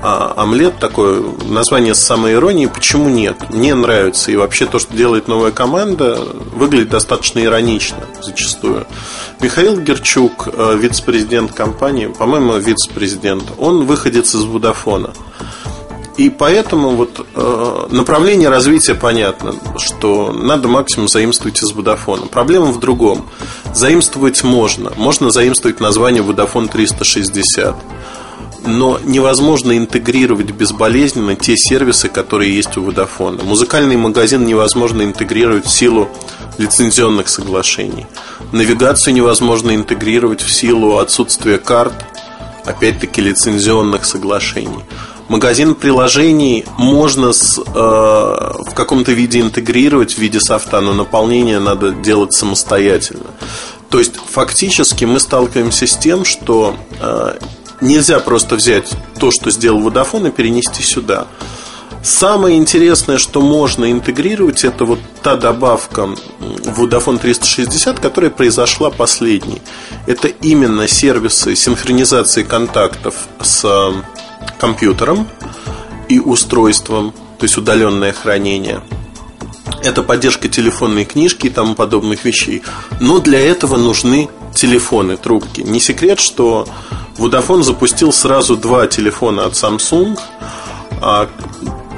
А 0.04 0.34
омлет 0.36 0.80
такое 0.80 1.22
название 1.48 1.94
с 1.94 2.00
самой 2.00 2.34
иронией. 2.34 2.68
Почему 2.68 3.08
нет? 3.08 3.36
Мне 3.52 3.76
нравится. 3.76 4.32
И 4.32 4.36
вообще 4.36 4.66
то, 4.66 4.80
что 4.80 4.96
делает 4.96 5.28
новая 5.28 5.52
команда, 5.52 6.18
выглядит 6.56 6.90
достаточно 6.90 7.40
иронично 7.44 8.00
зачастую. 8.20 8.88
Михаил 9.42 9.80
Герчук, 9.80 10.48
э, 10.52 10.76
вице-президент 10.76 11.54
компании, 11.54 12.08
по-моему, 12.08 12.58
вице-президент, 12.58 13.44
он 13.60 13.86
выходец 13.86 14.34
из 14.34 14.44
Водофона. 14.44 15.14
И 16.18 16.30
поэтому 16.30 16.90
вот 16.92 17.26
э, 17.36 17.88
направление 17.90 18.50
развития 18.50 18.96
понятно, 18.96 19.56
что 19.78 20.32
надо 20.32 20.68
максимум 20.68 21.08
заимствовать 21.08 21.62
из 21.64 21.72
Водофона. 21.72 22.28
Проблема 22.28 22.68
в 22.68 22.80
другом. 22.80 23.30
Заимствовать 23.74 24.44
можно. 24.44 24.92
Можно 24.98 25.32
заимствовать 25.32 25.80
название 25.80 26.22
Vodafone 26.22 26.70
360 26.70 27.76
но 28.66 29.00
невозможно 29.04 29.78
интегрировать 29.78 30.52
безболезненно 30.52 31.36
те 31.36 31.58
сервисы, 31.58 32.10
которые 32.10 32.56
есть 32.56 32.78
у 32.78 32.84
Vodafone. 32.84 33.44
Музыкальный 33.44 33.98
магазин 33.98 34.46
невозможно 34.46 35.02
интегрировать 35.02 35.66
в 35.66 35.72
силу 35.72 36.10
лицензионных 36.58 37.28
соглашений. 37.28 38.06
Навигацию 38.52 39.14
невозможно 39.14 39.74
интегрировать 39.74 40.42
в 40.42 40.52
силу 40.52 40.98
отсутствия 40.98 41.58
карт, 41.58 41.94
опять-таки 42.66 43.22
лицензионных 43.22 44.06
соглашений. 44.06 44.84
Магазин 45.32 45.76
приложений 45.76 46.66
можно 46.78 47.32
с, 47.32 47.58
э, 47.58 47.64
в 47.74 48.74
каком-то 48.74 49.14
виде 49.14 49.40
интегрировать 49.40 50.16
в 50.16 50.18
виде 50.18 50.42
софта, 50.42 50.82
но 50.82 50.94
наполнение 50.94 51.60
надо 51.60 51.92
делать 51.92 52.34
самостоятельно. 52.34 53.28
То 53.90 54.00
есть 54.00 54.16
фактически 54.18 55.06
мы 55.06 55.22
сталкиваемся 55.22 55.88
с 55.88 55.96
тем, 55.96 56.26
что 56.26 56.76
э, 57.00 57.40
нельзя 57.80 58.20
просто 58.20 58.58
взять 58.58 58.92
то, 59.22 59.32
что 59.32 59.52
сделал 59.52 59.80
Vodafone, 59.80 60.28
и 60.28 60.32
перенести 60.32 60.84
сюда. 60.84 61.28
Самое 62.04 62.58
интересное, 62.58 63.18
что 63.18 63.42
можно 63.42 63.90
интегрировать, 63.90 64.66
это 64.66 64.84
вот 64.84 65.00
та 65.24 65.38
добавка 65.38 66.10
в 66.40 66.84
Vodafone 66.84 67.20
360, 67.20 68.02
которая 68.02 68.32
произошла 68.32 68.90
последней. 68.90 69.62
Это 70.08 70.28
именно 70.28 70.90
сервисы 70.90 71.56
синхронизации 71.56 72.44
контактов 72.44 73.16
с 73.42 73.94
компьютером 74.60 75.28
и 76.10 76.20
устройством, 76.20 77.12
то 77.40 77.46
есть 77.46 77.58
удаленное 77.58 78.14
хранение. 78.14 78.82
Это 79.84 80.04
поддержка 80.04 80.48
телефонной 80.48 81.06
книжки 81.06 81.48
и 81.48 81.50
тому 81.50 81.74
подобных 81.74 82.24
вещей. 82.26 82.62
Но 83.00 83.20
для 83.20 83.40
этого 83.40 83.78
нужны 83.78 84.30
телефоны, 84.54 85.18
трубки. 85.18 85.62
Не 85.62 85.80
секрет, 85.80 86.20
что 86.20 86.68
Vodafone 87.18 87.64
запустил 87.64 88.14
сразу 88.14 88.56
два 88.56 88.88
телефона 88.88 89.46
от 89.46 89.54
Samsung 89.54 90.20
а, 91.02 91.30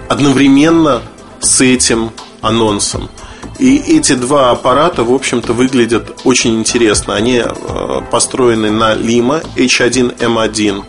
одновременно 0.07 1.01
с 1.39 1.61
этим 1.61 2.11
анонсом. 2.41 3.09
И 3.59 3.77
эти 3.77 4.13
два 4.13 4.51
аппарата, 4.51 5.03
в 5.03 5.13
общем-то, 5.13 5.53
выглядят 5.53 6.21
очень 6.23 6.59
интересно. 6.59 7.15
Они 7.15 7.41
а, 7.43 8.01
построены 8.01 8.71
на 8.71 8.93
Lima 8.95 9.45
H1M1 9.55 10.83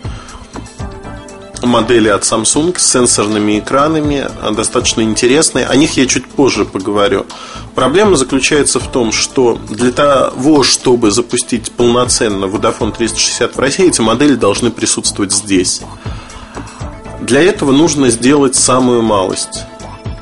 модели 1.64 2.08
от 2.08 2.22
Samsung 2.22 2.78
с 2.78 2.90
сенсорными 2.90 3.58
экранами, 3.58 4.28
а, 4.42 4.52
достаточно 4.52 5.02
интересные. 5.02 5.66
О 5.66 5.76
них 5.76 5.96
я 5.96 6.06
чуть 6.06 6.26
позже 6.26 6.64
поговорю. 6.64 7.26
Проблема 7.74 8.16
заключается 8.16 8.80
в 8.80 8.90
том, 8.90 9.12
что 9.12 9.58
для 9.68 9.92
того, 9.92 10.62
чтобы 10.62 11.10
запустить 11.10 11.72
полноценно 11.72 12.44
Vodafone 12.44 12.96
360 12.96 13.56
в 13.56 13.58
России, 13.58 13.88
эти 13.88 14.00
модели 14.00 14.34
должны 14.34 14.70
присутствовать 14.70 15.32
здесь. 15.32 15.82
Для 17.20 17.42
этого 17.42 17.72
нужно 17.72 18.10
сделать 18.10 18.54
самую 18.54 19.02
малость. 19.02 19.64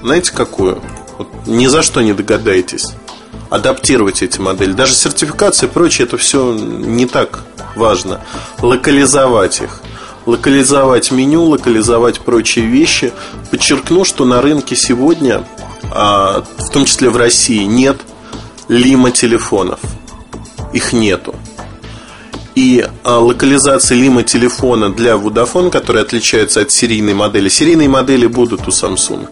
Знаете, 0.03 0.33
какую? 0.33 0.81
Вот 1.19 1.29
ни 1.47 1.67
за 1.67 1.83
что 1.83 2.01
не 2.01 2.13
догадаетесь. 2.13 2.93
Адаптировать 3.51 4.23
эти 4.23 4.41
модели. 4.41 4.73
Даже 4.73 4.95
сертификация 4.95 5.69
и 5.69 5.73
прочее, 5.73 6.07
это 6.07 6.17
все 6.17 6.55
не 6.55 7.07
так 7.07 7.45
важно. 7.77 8.21
Локализовать 8.61 9.61
их 9.61 9.83
локализовать 10.26 11.11
меню, 11.11 11.45
локализовать 11.45 12.21
прочие 12.21 12.67
вещи. 12.67 13.12
Подчеркну, 13.50 14.05
что 14.05 14.25
на 14.25 14.41
рынке 14.41 14.76
сегодня, 14.76 15.45
а, 15.91 16.45
в 16.59 16.71
том 16.71 16.85
числе 16.85 17.11
в 17.11 17.17
России, 17.17 17.64
нет 17.64 17.99
лима 18.69 19.11
телефонов. 19.11 19.81
Их 20.73 20.93
нету. 20.93 21.35
И 22.55 22.87
а, 23.05 23.19
локализация 23.19 23.97
лима 23.97 24.23
телефона 24.23 24.93
для 24.93 25.12
Vodafone, 25.14 25.71
которая 25.71 26.05
отличается 26.05 26.61
от 26.61 26.71
серийной 26.71 27.14
модели. 27.14 27.49
Серийные 27.49 27.88
модели 27.88 28.26
будут 28.26 28.69
у 28.69 28.71
Samsung, 28.71 29.29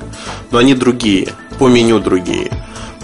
но 0.50 0.58
они 0.58 0.74
другие, 0.74 1.34
по 1.58 1.68
меню 1.68 2.00
другие 2.00 2.50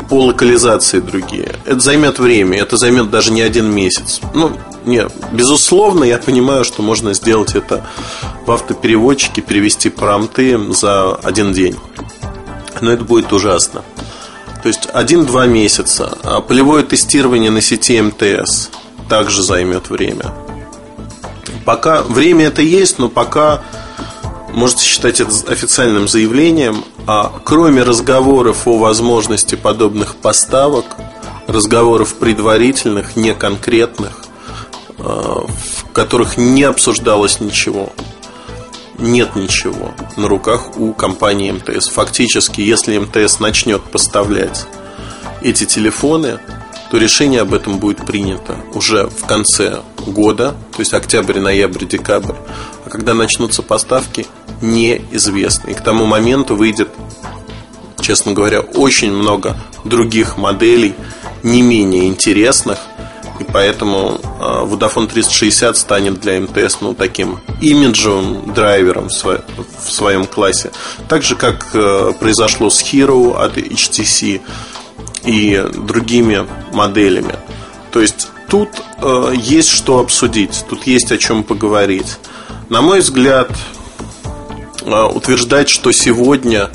по 0.08 0.24
локализации 0.26 1.00
другие. 1.00 1.54
Это 1.64 1.80
займет 1.80 2.18
время, 2.18 2.58
это 2.58 2.76
займет 2.76 3.10
даже 3.10 3.32
не 3.32 3.42
один 3.42 3.70
месяц. 3.70 4.20
Ну, 4.34 4.52
не, 4.84 5.06
безусловно, 5.32 6.04
я 6.04 6.18
понимаю, 6.18 6.64
что 6.64 6.82
можно 6.82 7.12
сделать 7.14 7.54
это 7.54 7.84
в 8.46 8.52
автопереводчике, 8.52 9.42
перевести 9.42 9.88
промты 9.88 10.58
за 10.72 11.14
один 11.16 11.52
день. 11.52 11.76
Но 12.80 12.92
это 12.92 13.04
будет 13.04 13.32
ужасно. 13.32 13.82
То 14.62 14.68
есть 14.68 14.88
один-два 14.92 15.46
месяца. 15.46 16.18
А 16.22 16.40
полевое 16.40 16.82
тестирование 16.82 17.50
на 17.50 17.60
сети 17.60 18.00
МТС 18.00 18.70
также 19.08 19.42
займет 19.42 19.90
время. 19.90 20.32
Пока 21.64 22.02
время 22.02 22.46
это 22.46 22.62
есть, 22.62 22.98
но 22.98 23.08
пока 23.08 23.62
можете 24.52 24.84
считать 24.84 25.20
это 25.20 25.30
официальным 25.48 26.08
заявлением, 26.08 26.84
кроме 27.44 27.82
разговоров 27.82 28.66
о 28.66 28.78
возможности 28.78 29.54
подобных 29.54 30.16
поставок, 30.16 30.96
разговоров 31.46 32.14
предварительных, 32.16 33.14
не 33.14 33.32
конкретных, 33.34 34.24
а, 34.98 35.46
в 35.46 35.92
которых 35.92 36.36
не 36.36 36.64
обсуждалось 36.64 37.40
ничего, 37.40 37.92
нет 38.98 39.36
ничего 39.36 39.92
на 40.16 40.26
руках 40.26 40.76
у 40.78 40.92
компании 40.92 41.52
МТС. 41.52 41.88
Фактически, 41.90 42.60
если 42.60 42.98
МТС 42.98 43.38
начнет 43.38 43.82
поставлять 43.82 44.66
эти 45.42 45.64
телефоны, 45.64 46.40
то 46.90 46.96
решение 46.96 47.42
об 47.42 47.52
этом 47.52 47.78
будет 47.78 48.04
принято 48.06 48.56
уже 48.74 49.08
в 49.08 49.26
конце 49.26 49.82
года, 50.06 50.56
то 50.72 50.80
есть 50.80 50.94
октябрь, 50.94 51.40
ноябрь, 51.40 51.84
декабрь. 51.84 52.36
А 52.84 52.90
когда 52.90 53.14
начнутся 53.14 53.62
поставки, 53.62 54.26
неизвестно. 54.60 55.70
И 55.70 55.74
к 55.74 55.80
тому 55.80 56.06
моменту 56.06 56.56
выйдет, 56.56 56.88
честно 58.00 58.32
говоря, 58.32 58.60
очень 58.60 59.12
много 59.12 59.56
других 59.84 60.36
моделей, 60.36 60.94
не 61.42 61.62
менее 61.62 62.08
интересных. 62.08 62.78
И 63.38 63.44
поэтому 63.44 64.18
а, 64.40 64.64
Vodafone 64.64 65.08
360 65.08 65.76
станет 65.76 66.20
для 66.20 66.40
МТС 66.40 66.80
ну, 66.80 66.94
таким 66.94 67.40
имиджевым 67.60 68.54
драйвером 68.54 69.08
в 69.08 69.90
своем 69.90 70.26
классе. 70.26 70.70
Так 71.08 71.22
же, 71.22 71.36
как 71.36 71.68
э, 71.74 72.12
произошло 72.18 72.70
с 72.70 72.82
Hero 72.82 73.36
от 73.36 73.58
HTC 73.58 74.40
и 75.24 75.64
другими 75.74 76.46
моделями. 76.72 77.34
То 77.92 78.00
есть 78.00 78.28
тут 78.48 78.70
э, 79.02 79.32
есть 79.36 79.68
что 79.68 79.98
обсудить, 79.98 80.64
тут 80.68 80.86
есть 80.86 81.12
о 81.12 81.18
чем 81.18 81.42
поговорить. 81.42 82.18
На 82.68 82.80
мой 82.80 83.00
взгляд, 83.00 83.50
утверждать, 84.86 85.68
что 85.68 85.92
сегодня 85.92 86.70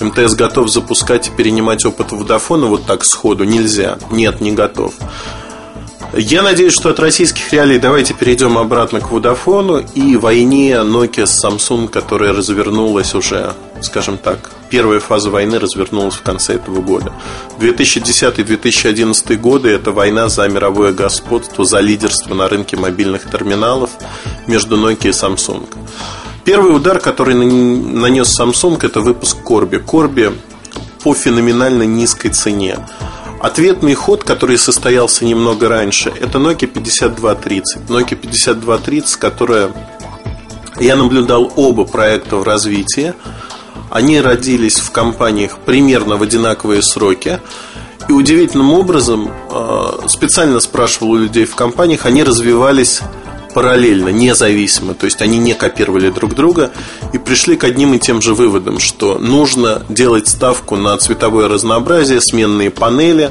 МТС 0.00 0.34
готов 0.34 0.68
запускать 0.68 1.28
и 1.28 1.30
перенимать 1.30 1.84
опыт 1.84 2.12
Водофона 2.12 2.66
вот 2.66 2.86
так 2.86 3.04
сходу 3.04 3.44
нельзя. 3.44 3.98
Нет, 4.10 4.40
не 4.40 4.52
готов. 4.52 4.94
Я 6.14 6.42
надеюсь, 6.42 6.74
что 6.74 6.90
от 6.90 7.00
российских 7.00 7.52
реалий 7.54 7.78
давайте 7.78 8.12
перейдем 8.12 8.58
обратно 8.58 9.00
к 9.00 9.10
Водофону 9.10 9.82
и 9.94 10.16
войне 10.16 10.72
Nokia 10.72 11.24
с 11.24 11.42
Samsung, 11.42 11.88
которая 11.88 12.34
развернулась 12.34 13.14
уже, 13.14 13.54
скажем 13.80 14.18
так, 14.18 14.50
первая 14.68 15.00
фаза 15.00 15.30
войны 15.30 15.58
развернулась 15.58 16.16
в 16.16 16.22
конце 16.22 16.56
этого 16.56 16.82
года. 16.82 17.14
2010-2011 17.60 19.36
годы– 19.36 19.70
это 19.70 19.92
война 19.92 20.28
за 20.28 20.46
мировое 20.48 20.92
господство, 20.92 21.64
за 21.64 21.80
лидерство 21.80 22.34
на 22.34 22.46
рынке 22.46 22.76
мобильных 22.76 23.30
терминалов 23.30 23.90
между 24.46 24.76
Nokia 24.76 25.08
и 25.08 25.12
Samsung. 25.12 25.66
Первый 26.44 26.74
удар, 26.74 26.98
который 26.98 27.34
нанес 27.34 28.40
Samsung, 28.40 28.84
это 28.84 29.00
выпуск 29.00 29.36
Corby. 29.44 29.84
Corby 29.84 30.36
по 31.04 31.14
феноменально 31.14 31.84
низкой 31.84 32.30
цене. 32.30 32.78
Ответный 33.40 33.94
ход, 33.94 34.24
который 34.24 34.58
состоялся 34.58 35.24
немного 35.24 35.68
раньше, 35.68 36.12
это 36.20 36.38
Nokia 36.38 36.66
5230. 36.66 37.82
Nokia 37.88 38.16
5230, 38.16 39.16
которая... 39.16 39.72
Я 40.80 40.96
наблюдал 40.96 41.52
оба 41.54 41.84
проекта 41.84 42.36
в 42.36 42.42
развитии. 42.42 43.14
Они 43.90 44.20
родились 44.20 44.80
в 44.80 44.90
компаниях 44.90 45.58
примерно 45.58 46.16
в 46.16 46.22
одинаковые 46.22 46.82
сроки. 46.82 47.40
И 48.08 48.12
удивительным 48.12 48.72
образом, 48.72 49.30
э, 49.50 50.08
специально 50.08 50.58
спрашивал 50.58 51.12
у 51.12 51.16
людей 51.18 51.44
в 51.44 51.54
компаниях, 51.54 52.06
они 52.06 52.24
развивались 52.24 53.00
параллельно, 53.54 54.08
независимо, 54.08 54.94
то 54.94 55.06
есть 55.06 55.22
они 55.22 55.38
не 55.38 55.54
копировали 55.54 56.10
друг 56.10 56.34
друга 56.34 56.70
и 57.12 57.18
пришли 57.18 57.56
к 57.56 57.64
одним 57.64 57.94
и 57.94 57.98
тем 57.98 58.22
же 58.22 58.34
выводам, 58.34 58.78
что 58.78 59.18
нужно 59.18 59.82
делать 59.88 60.28
ставку 60.28 60.76
на 60.76 60.96
цветовое 60.98 61.48
разнообразие, 61.48 62.20
сменные 62.20 62.70
панели, 62.70 63.30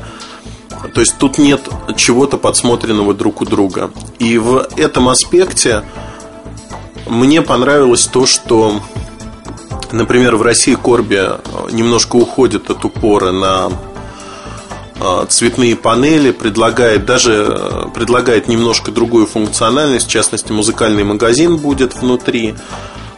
то 0.93 1.01
есть 1.01 1.17
тут 1.17 1.37
нет 1.37 1.61
чего-то 1.95 2.37
подсмотренного 2.37 3.13
друг 3.13 3.41
у 3.41 3.45
друга. 3.45 3.91
И 4.19 4.37
в 4.37 4.67
этом 4.77 5.09
аспекте 5.09 5.83
мне 7.07 7.41
понравилось 7.41 8.07
то, 8.07 8.25
что, 8.25 8.81
например, 9.91 10.35
в 10.35 10.41
России 10.41 10.75
Корби 10.75 11.21
немножко 11.71 12.15
уходит 12.15 12.69
от 12.69 12.83
упора 12.85 13.31
на 13.31 13.71
цветные 15.29 15.75
панели, 15.75 16.31
предлагает 16.31 17.05
даже 17.05 17.47
э, 17.49 17.89
предлагает 17.93 18.47
немножко 18.47 18.91
другую 18.91 19.25
функциональность, 19.25 20.07
в 20.07 20.09
частности, 20.09 20.51
музыкальный 20.51 21.03
магазин 21.03 21.57
будет 21.57 21.95
внутри, 21.95 22.55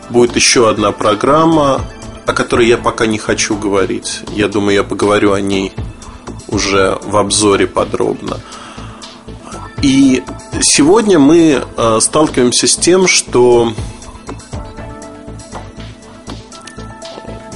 будет 0.09 0.35
еще 0.35 0.69
одна 0.69 0.91
программа, 0.91 1.81
о 2.25 2.33
которой 2.33 2.67
я 2.67 2.77
пока 2.77 3.05
не 3.05 3.17
хочу 3.17 3.55
говорить. 3.55 4.21
Я 4.33 4.47
думаю, 4.47 4.75
я 4.75 4.83
поговорю 4.83 5.33
о 5.33 5.41
ней 5.41 5.73
уже 6.47 6.97
в 7.03 7.17
обзоре 7.17 7.67
подробно. 7.67 8.39
И 9.81 10.23
сегодня 10.61 11.19
мы 11.19 11.61
э, 11.75 11.99
сталкиваемся 11.99 12.67
с 12.67 12.77
тем, 12.77 13.07
что 13.07 13.73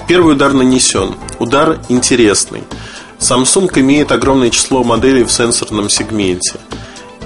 первый 0.08 0.34
удар 0.34 0.54
нанесен. 0.54 1.16
Удар 1.40 1.80
интересный. 1.88 2.64
Samsung 3.20 3.70
имеет 3.80 4.12
огромное 4.12 4.50
число 4.50 4.84
моделей 4.84 5.24
в 5.24 5.32
сенсорном 5.32 5.90
сегменте. 5.90 6.60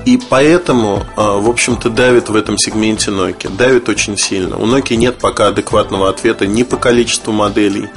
И 0.06 0.19
поэтому, 0.30 1.04
а, 1.15 1.38
в 1.38 1.49
общем-то, 1.49 1.89
давит 1.89 2.30
в 2.30 2.36
этом 2.36 2.58
сегменте 2.58 3.12
Nokia. 3.12 3.56
Давит 3.56 3.88
очень 3.88 4.17
сильно. 4.17 4.58
У 4.58 4.65
Nokia 4.65 4.95
нет 4.95 5.17
пока 5.19 5.47
адекватного 5.47 6.10
ответа 6.10 6.47
ни 6.47 6.63
по 6.63 6.77
количеству 6.77 7.34
моделей, 7.34 7.89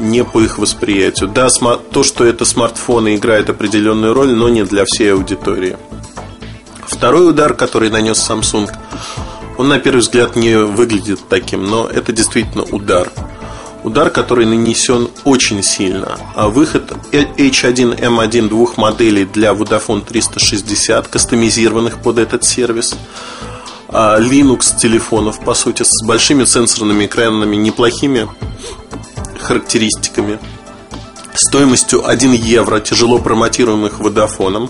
ни 0.00 0.22
по 0.22 0.40
их 0.40 0.58
восприятию. 0.58 1.28
Да, 1.28 1.48
то, 1.48 2.02
что 2.02 2.24
это 2.24 2.44
смартфоны 2.44 3.14
играет 3.14 3.48
определенную 3.48 4.12
роль, 4.12 4.32
но 4.32 4.48
не 4.48 4.64
для 4.64 4.84
всей 4.84 5.12
аудитории. 5.12 5.76
Второй 6.86 7.30
удар, 7.30 7.54
который 7.54 7.90
нанес 7.90 8.18
Samsung, 8.18 8.70
он 9.58 9.68
на 9.68 9.78
первый 9.78 10.00
взгляд 10.00 10.36
не 10.36 10.58
выглядит 10.58 11.20
таким, 11.28 11.64
но 11.64 11.86
это 11.86 12.12
действительно 12.12 12.64
удар– 12.64 13.10
Удар, 13.86 14.10
который 14.10 14.46
нанесен 14.46 15.08
очень 15.22 15.62
сильно. 15.62 16.18
А 16.34 16.48
выход 16.48 16.92
H1M1 17.12 18.48
двух 18.48 18.78
моделей 18.78 19.24
для 19.24 19.52
Vodafone 19.52 20.04
360, 20.04 21.06
кастомизированных 21.06 22.02
под 22.02 22.18
этот 22.18 22.42
сервис. 22.42 22.96
А 23.88 24.18
Linux 24.18 24.76
телефонов, 24.76 25.38
по 25.38 25.54
сути, 25.54 25.84
с 25.84 26.04
большими 26.04 26.44
сенсорными 26.44 27.06
экранами, 27.06 27.54
неплохими 27.54 28.28
характеристиками. 29.38 30.40
Стоимостью 31.34 32.08
1 32.08 32.32
евро, 32.32 32.80
тяжело 32.80 33.20
промотируемых 33.20 34.00
Vodafone. 34.00 34.68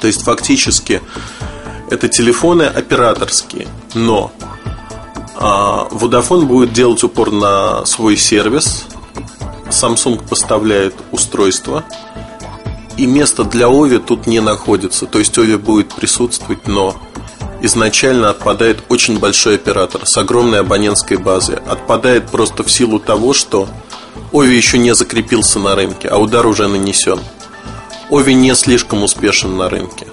То 0.00 0.08
есть, 0.08 0.24
фактически, 0.24 1.00
это 1.90 2.08
телефоны 2.08 2.64
операторские, 2.64 3.68
но 3.94 4.32
Vodafone 5.40 6.44
будет 6.44 6.74
делать 6.74 7.02
упор 7.02 7.32
на 7.32 7.86
свой 7.86 8.16
сервис. 8.18 8.84
Samsung 9.70 10.26
поставляет 10.28 10.94
устройство. 11.12 11.82
И 12.98 13.06
место 13.06 13.44
для 13.44 13.68
Ови 13.68 13.98
тут 13.98 14.26
не 14.26 14.40
находится. 14.40 15.06
То 15.06 15.18
есть 15.18 15.38
Ови 15.38 15.56
будет 15.56 15.94
присутствовать, 15.94 16.68
но 16.68 16.94
изначально 17.62 18.28
отпадает 18.28 18.82
очень 18.90 19.18
большой 19.18 19.54
оператор 19.54 20.06
с 20.06 20.14
огромной 20.18 20.60
абонентской 20.60 21.16
базой. 21.16 21.56
Отпадает 21.56 22.28
просто 22.28 22.62
в 22.62 22.70
силу 22.70 22.98
того, 23.00 23.32
что 23.32 23.66
Ови 24.32 24.54
еще 24.54 24.76
не 24.76 24.94
закрепился 24.94 25.58
на 25.58 25.74
рынке, 25.74 26.08
а 26.08 26.18
удар 26.18 26.46
уже 26.46 26.68
нанесен. 26.68 27.18
Ови 28.10 28.34
не 28.34 28.54
слишком 28.54 29.02
успешен 29.02 29.56
на 29.56 29.70
рынке 29.70 30.06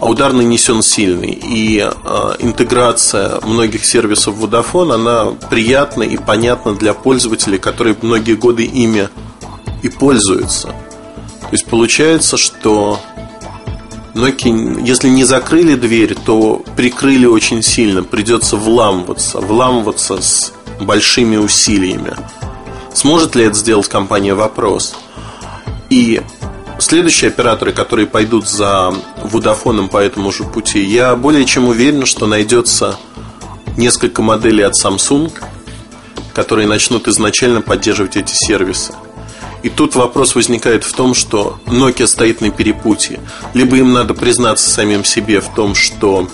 а 0.00 0.06
удар 0.06 0.32
нанесен 0.32 0.82
сильный. 0.82 1.30
И 1.30 1.78
э, 1.78 2.34
интеграция 2.38 3.38
многих 3.42 3.84
сервисов 3.84 4.34
Vodafone, 4.36 4.94
она 4.94 5.26
приятна 5.50 6.02
и 6.02 6.16
понятна 6.16 6.74
для 6.74 6.94
пользователей, 6.94 7.58
которые 7.58 7.94
многие 8.00 8.34
годы 8.34 8.64
ими 8.64 9.10
и 9.82 9.90
пользуются. 9.90 10.68
То 10.68 11.48
есть 11.52 11.66
получается, 11.66 12.38
что 12.38 12.98
Nokia, 14.14 14.82
если 14.82 15.10
не 15.10 15.24
закрыли 15.24 15.74
дверь, 15.74 16.14
то 16.14 16.64
прикрыли 16.76 17.26
очень 17.26 17.62
сильно. 17.62 18.02
Придется 18.02 18.56
вламываться, 18.56 19.38
вламываться 19.40 20.22
с 20.22 20.54
большими 20.80 21.36
усилиями. 21.36 22.14
Сможет 22.94 23.34
ли 23.34 23.44
это 23.44 23.54
сделать 23.54 23.88
компания? 23.88 24.32
Вопрос. 24.32 24.94
И 25.90 26.22
следующие 26.90 27.28
операторы, 27.28 27.70
которые 27.70 28.08
пойдут 28.08 28.48
за 28.48 28.92
Vodafone 29.22 29.86
по 29.86 29.98
этому 29.98 30.32
же 30.32 30.42
пути, 30.42 30.82
я 30.82 31.14
более 31.14 31.44
чем 31.44 31.68
уверен, 31.68 32.04
что 32.04 32.26
найдется 32.26 32.98
несколько 33.76 34.22
моделей 34.22 34.64
от 34.64 34.72
Samsung, 34.74 35.30
которые 36.34 36.66
начнут 36.66 37.06
изначально 37.06 37.62
поддерживать 37.62 38.16
эти 38.16 38.32
сервисы. 38.34 38.92
И 39.62 39.68
тут 39.68 39.94
вопрос 39.94 40.34
возникает 40.34 40.82
в 40.82 40.92
том, 40.92 41.14
что 41.14 41.60
Nokia 41.66 42.08
стоит 42.08 42.40
на 42.40 42.50
перепутье. 42.50 43.20
Либо 43.54 43.76
им 43.76 43.92
надо 43.92 44.12
признаться 44.12 44.68
самим 44.68 45.04
себе 45.04 45.40
в 45.40 45.54
том, 45.54 45.76
что 45.76 46.28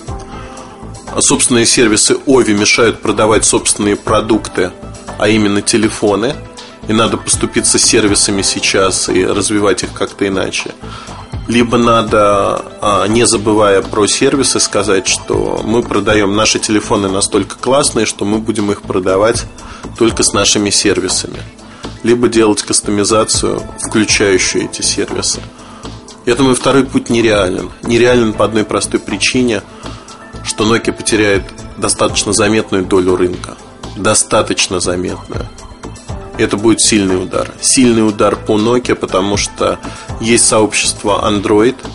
собственные 1.18 1.66
сервисы 1.66 2.14
Ovi 2.26 2.54
мешают 2.54 3.02
продавать 3.02 3.44
собственные 3.44 3.96
продукты, 3.96 4.72
а 5.18 5.28
именно 5.28 5.60
телефоны– 5.60 6.34
и 6.88 6.92
надо 6.92 7.16
поступиться 7.16 7.78
сервисами 7.78 8.42
сейчас 8.42 9.08
и 9.08 9.24
развивать 9.24 9.82
их 9.82 9.92
как-то 9.92 10.26
иначе. 10.26 10.70
Либо 11.48 11.78
надо, 11.78 12.64
а, 12.80 13.06
не 13.06 13.24
забывая 13.26 13.80
про 13.80 14.06
сервисы, 14.08 14.58
сказать, 14.58 15.06
что 15.06 15.60
мы 15.64 15.82
продаем 15.82 16.34
наши 16.34 16.58
телефоны 16.58 17.08
настолько 17.08 17.56
классные, 17.56 18.04
что 18.04 18.24
мы 18.24 18.38
будем 18.38 18.72
их 18.72 18.82
продавать 18.82 19.44
только 19.96 20.22
с 20.22 20.32
нашими 20.32 20.70
сервисами. 20.70 21.42
либо 22.02 22.28
делать 22.28 22.62
кастомизацию, 22.62 23.60
включающую 23.88 24.64
эти 24.66 24.80
сервисы. 24.80 25.40
Я 26.24 26.36
думаю, 26.36 26.54
второй 26.54 26.84
путь 26.84 27.10
нереален. 27.10 27.70
Нереален 27.82 28.32
по 28.32 28.44
одной 28.44 28.64
простой 28.64 29.00
причине, 29.00 29.62
что 30.44 30.64
Nokia 30.64 30.92
потеряет 30.92 31.42
достаточно 31.76 32.32
заметную 32.32 32.84
долю 32.84 33.16
рынка. 33.16 33.56
Достаточно 33.96 34.78
заметную. 34.78 35.48
Это 36.38 36.56
будет 36.56 36.80
сильный 36.80 37.22
удар. 37.22 37.50
Сильный 37.60 38.06
удар 38.06 38.36
по 38.36 38.58
Nokia, 38.58 38.94
потому 38.94 39.36
что 39.36 39.78
есть 40.20 40.46
сообщество 40.46 41.28
Android– 41.28 41.76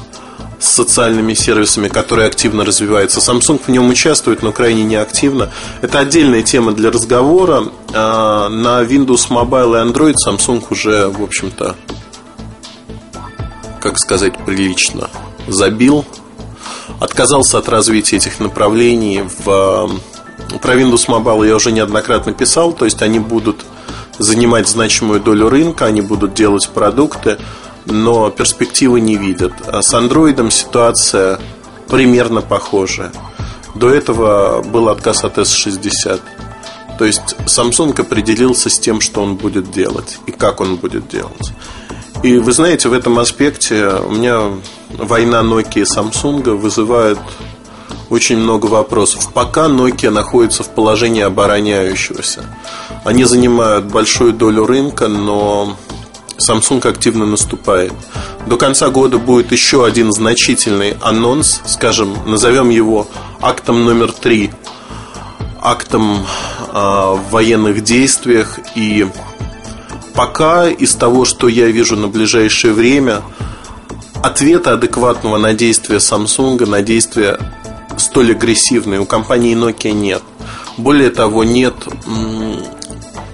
с 0.61 0.69
социальными 0.69 1.33
сервисами, 1.33 1.87
которые 1.87 2.27
активно 2.27 2.63
развиваются. 2.63 3.19
Samsung 3.19 3.59
в 3.65 3.67
нем 3.69 3.89
участвует, 3.89 4.43
но 4.43 4.51
крайне 4.51 4.83
неактивно. 4.83 5.49
Это 5.81 5.99
отдельная 5.99 6.43
тема 6.43 6.71
для 6.71 6.91
разговора. 6.91 7.63
А, 7.93 8.47
на 8.47 8.83
Windows 8.83 9.29
Mobile 9.29 9.81
и 9.81 9.91
Android 9.91 10.15
Samsung 10.25 10.63
уже, 10.69 11.09
в 11.09 11.23
общем-то, 11.23 11.75
как 13.79 13.97
сказать 13.97 14.33
прилично, 14.45 15.09
забил, 15.47 16.05
отказался 16.99 17.57
от 17.57 17.67
развития 17.67 18.17
этих 18.17 18.39
направлений. 18.39 19.23
В, 19.23 19.89
про 20.61 20.75
Windows 20.75 21.07
Mobile 21.07 21.47
я 21.47 21.55
уже 21.55 21.71
неоднократно 21.71 22.33
писал, 22.33 22.71
то 22.73 22.85
есть 22.85 23.01
они 23.01 23.17
будут 23.17 23.65
занимать 24.17 24.67
значимую 24.67 25.19
долю 25.19 25.49
рынка, 25.49 25.85
они 25.85 26.01
будут 26.01 26.33
делать 26.33 26.69
продукты, 26.69 27.37
но 27.85 28.29
перспективы 28.29 29.01
не 29.01 29.15
видят. 29.15 29.53
А 29.67 29.81
с 29.81 29.93
андроидом 29.93 30.51
ситуация 30.51 31.39
примерно 31.87 32.41
похожая. 32.41 33.11
До 33.75 33.89
этого 33.89 34.61
был 34.61 34.89
отказ 34.89 35.23
от 35.23 35.37
S60. 35.37 36.19
То 36.97 37.05
есть 37.05 37.35
Samsung 37.45 37.99
определился 37.99 38.69
с 38.69 38.79
тем, 38.79 39.01
что 39.01 39.23
он 39.23 39.35
будет 39.35 39.71
делать 39.71 40.19
и 40.27 40.31
как 40.31 40.61
он 40.61 40.75
будет 40.75 41.07
делать. 41.07 41.51
И 42.23 42.37
вы 42.37 42.51
знаете, 42.51 42.89
в 42.89 42.93
этом 42.93 43.17
аспекте 43.17 43.87
у 43.87 44.11
меня 44.11 44.41
война 44.89 45.41
Nokia 45.41 45.81
и 45.81 45.83
Samsung 45.83 46.55
вызывает 46.55 47.17
очень 48.11 48.37
много 48.37 48.65
вопросов. 48.65 49.31
Пока 49.33 49.67
Nokia 49.67 50.09
находится 50.09 50.63
в 50.63 50.69
положении 50.69 51.21
обороняющегося. 51.21 52.43
Они 53.05 53.23
занимают 53.23 53.85
большую 53.85 54.33
долю 54.33 54.65
рынка, 54.65 55.07
но 55.07 55.77
Samsung 56.37 56.85
активно 56.87 57.25
наступает. 57.25 57.93
До 58.45 58.57
конца 58.57 58.89
года 58.89 59.17
будет 59.17 59.53
еще 59.53 59.85
один 59.85 60.11
значительный 60.11 60.97
анонс, 61.01 61.61
скажем, 61.65 62.13
назовем 62.25 62.69
его 62.69 63.07
актом 63.39 63.85
номер 63.85 64.11
три, 64.11 64.51
актом 65.61 66.17
э, 66.17 66.73
в 66.73 67.21
военных 67.29 67.81
действиях. 67.81 68.59
И 68.75 69.07
пока 70.13 70.67
из 70.67 70.95
того, 70.95 71.23
что 71.23 71.47
я 71.47 71.67
вижу 71.67 71.95
на 71.95 72.09
ближайшее 72.09 72.73
время, 72.73 73.21
ответа 74.21 74.73
адекватного 74.73 75.37
на 75.37 75.53
действия 75.53 75.97
Samsung, 75.97 76.65
на 76.65 76.81
действия 76.81 77.39
столь 77.97 78.31
агрессивные 78.31 78.99
у 78.99 79.05
компании 79.05 79.55
Nokia 79.55 79.91
нет. 79.91 80.21
Более 80.77 81.09
того, 81.09 81.43
нет 81.43 81.75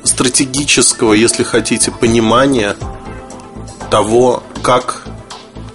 стратегического, 0.03 1.13
если 1.13 1.43
хотите, 1.43 1.91
понимания 1.91 2.75
того, 3.89 4.43
как 4.61 5.07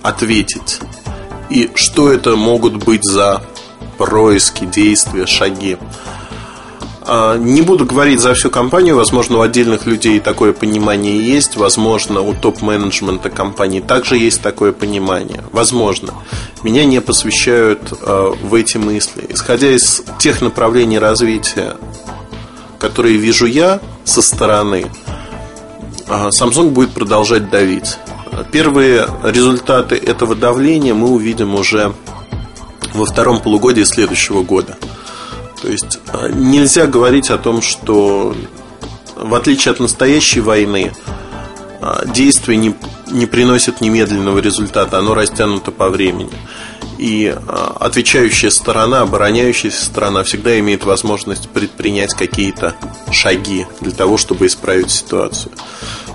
ответить 0.03 0.81
и 1.53 1.71
что 1.75 2.11
это 2.11 2.35
могут 2.35 2.77
быть 2.77 3.05
за 3.05 3.43
происки, 3.99 4.65
действия, 4.65 5.27
шаги. 5.27 5.77
А, 7.05 7.37
не 7.37 7.63
буду 7.63 7.85
говорить 7.85 8.21
за 8.21 8.35
всю 8.35 8.51
компанию, 8.51 8.97
возможно, 8.97 9.39
у 9.39 9.41
отдельных 9.41 9.87
людей 9.87 10.21
такое 10.21 10.53
понимание 10.53 11.19
есть, 11.19 11.57
возможно, 11.57 12.21
у 12.21 12.33
топ-менеджмента 12.33 13.31
компании 13.31 13.81
также 13.81 14.17
есть 14.17 14.41
такое 14.41 14.73
понимание, 14.73 15.43
возможно. 15.53 16.15
Меня 16.63 16.85
не 16.85 17.01
посвящают 17.01 17.93
а, 18.03 18.31
в 18.31 18.55
эти 18.55 18.77
мысли. 18.77 19.27
Исходя 19.29 19.69
из 19.69 20.03
тех 20.19 20.41
направлений 20.43 20.99
развития, 20.99 21.77
которые 22.79 23.17
вижу 23.17 23.47
я 23.47 23.81
со 24.05 24.23
стороны, 24.23 24.87
Samsung 26.07 26.71
будет 26.71 26.91
продолжать 26.91 27.51
давить. 27.51 27.97
Первые 28.51 29.07
результаты 29.25 29.97
этого 29.97 30.35
давления 30.35 30.95
мы 30.95 31.11
увидим 31.11 31.55
уже 31.55 31.95
во 32.93 33.07
втором 33.07 33.41
полугодии 33.41 33.83
следующего 33.83 34.43
года. 34.43 34.77
То 35.63 35.69
есть 35.69 36.01
а, 36.09 36.29
нельзя 36.29 36.87
говорить 36.87 37.31
о 37.31 37.39
том, 37.39 37.63
что 37.63 38.35
в 39.15 39.35
отличие 39.35 39.71
от 39.71 39.79
настоящей 39.79 40.41
войны, 40.41 40.93
а, 41.81 42.05
действие 42.05 42.59
не, 42.59 42.75
не 43.11 43.27
приносит 43.27 43.81
немедленного 43.81 44.41
результата, 44.41 44.99
оно 44.99 45.15
растянуто 45.15 45.71
по 45.71 45.89
времени. 45.89 46.33
И 46.99 47.33
а, 47.33 47.77
отвечающая 47.79 48.51
сторона, 48.51 49.03
обороняющаяся 49.03 49.85
сторона 49.85 50.25
всегда 50.25 50.59
имеет 50.59 50.85
возможность 50.85 51.49
предпринять 51.49 52.13
какие-то 52.13 52.75
шаги 53.13 53.67
для 53.81 53.93
того, 53.93 54.17
чтобы 54.17 54.47
исправить 54.47 54.91
ситуацию. 54.91 55.53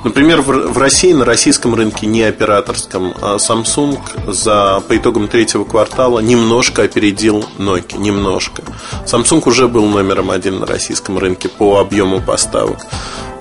Например, 0.04 0.42
в 0.42 0.78
России, 0.78 1.12
на 1.12 1.26
российском 1.26 1.74
рынке, 1.76 2.06
не 2.08 2.24
операторском, 2.24 3.14
а 3.22 3.38
Samsung 3.38 4.00
за, 4.32 4.82
по 4.88 4.96
итогам 4.96 5.28
третьего 5.28 5.64
квартала 5.64 6.20
немножко 6.20 6.84
опередил 6.84 7.46
Nokia. 7.58 7.98
Немножко. 7.98 8.64
Samsung 9.06 9.44
уже 9.46 9.68
был 9.68 9.86
номером 9.86 10.32
один 10.32 10.60
на 10.60 10.66
российском 10.66 11.18
рынке 11.18 11.50
по 11.50 11.80
объему 11.80 12.22
поставок. 12.22 12.80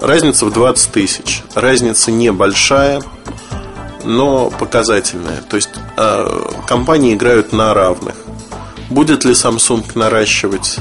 Разница 0.01 0.47
в 0.47 0.53
20 0.53 0.93
тысяч. 0.93 1.43
Разница 1.55 2.11
небольшая, 2.11 3.03
но 4.05 4.51
показательная. 4.51 5.43
То 5.43 5.57
есть 5.57 5.71
э, 5.97 6.51
компании 6.67 7.15
играют 7.15 7.53
на 7.53 7.75
равных. 7.75 8.15
Будет 8.89 9.25
ли 9.25 9.33
Samsung 9.33 9.85
наращивать 9.95 10.79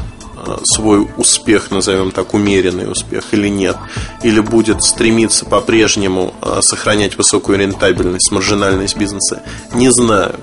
свой 0.63 1.07
успех, 1.17 1.71
назовем 1.71 2.11
так, 2.11 2.33
умеренный 2.33 2.89
успех 2.91 3.25
или 3.31 3.47
нет, 3.47 3.77
или 4.23 4.39
будет 4.39 4.83
стремиться 4.83 5.45
по-прежнему 5.45 6.33
э, 6.41 6.59
сохранять 6.61 7.17
высокую 7.17 7.59
рентабельность, 7.59 8.31
маржинальность 8.31 8.97
бизнеса, 8.97 9.43
не 9.73 9.91
знаю. 9.91 10.35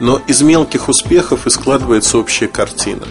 Но 0.00 0.20
из 0.26 0.42
мелких 0.42 0.88
успехов 0.88 1.46
и 1.46 1.50
складывается 1.50 2.18
общая 2.18 2.48
картина. 2.48 3.06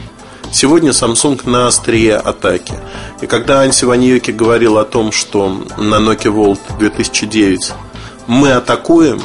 Сегодня 0.52 0.92
Samsung 0.92 1.50
на 1.50 1.68
острие 1.68 2.16
атаки. 2.16 2.74
И 3.22 3.28
когда 3.28 3.62
Анси 3.62 3.86
Ваньоки 3.86 4.32
говорил 4.32 4.78
о 4.78 4.86
том, 4.86 5.12
что 5.12 5.50
на 5.78 5.96
Nokia 5.96 6.32
Volt 6.32 6.60
2009 6.78 7.74
мы 8.28 8.52
атакуем, 8.52 9.22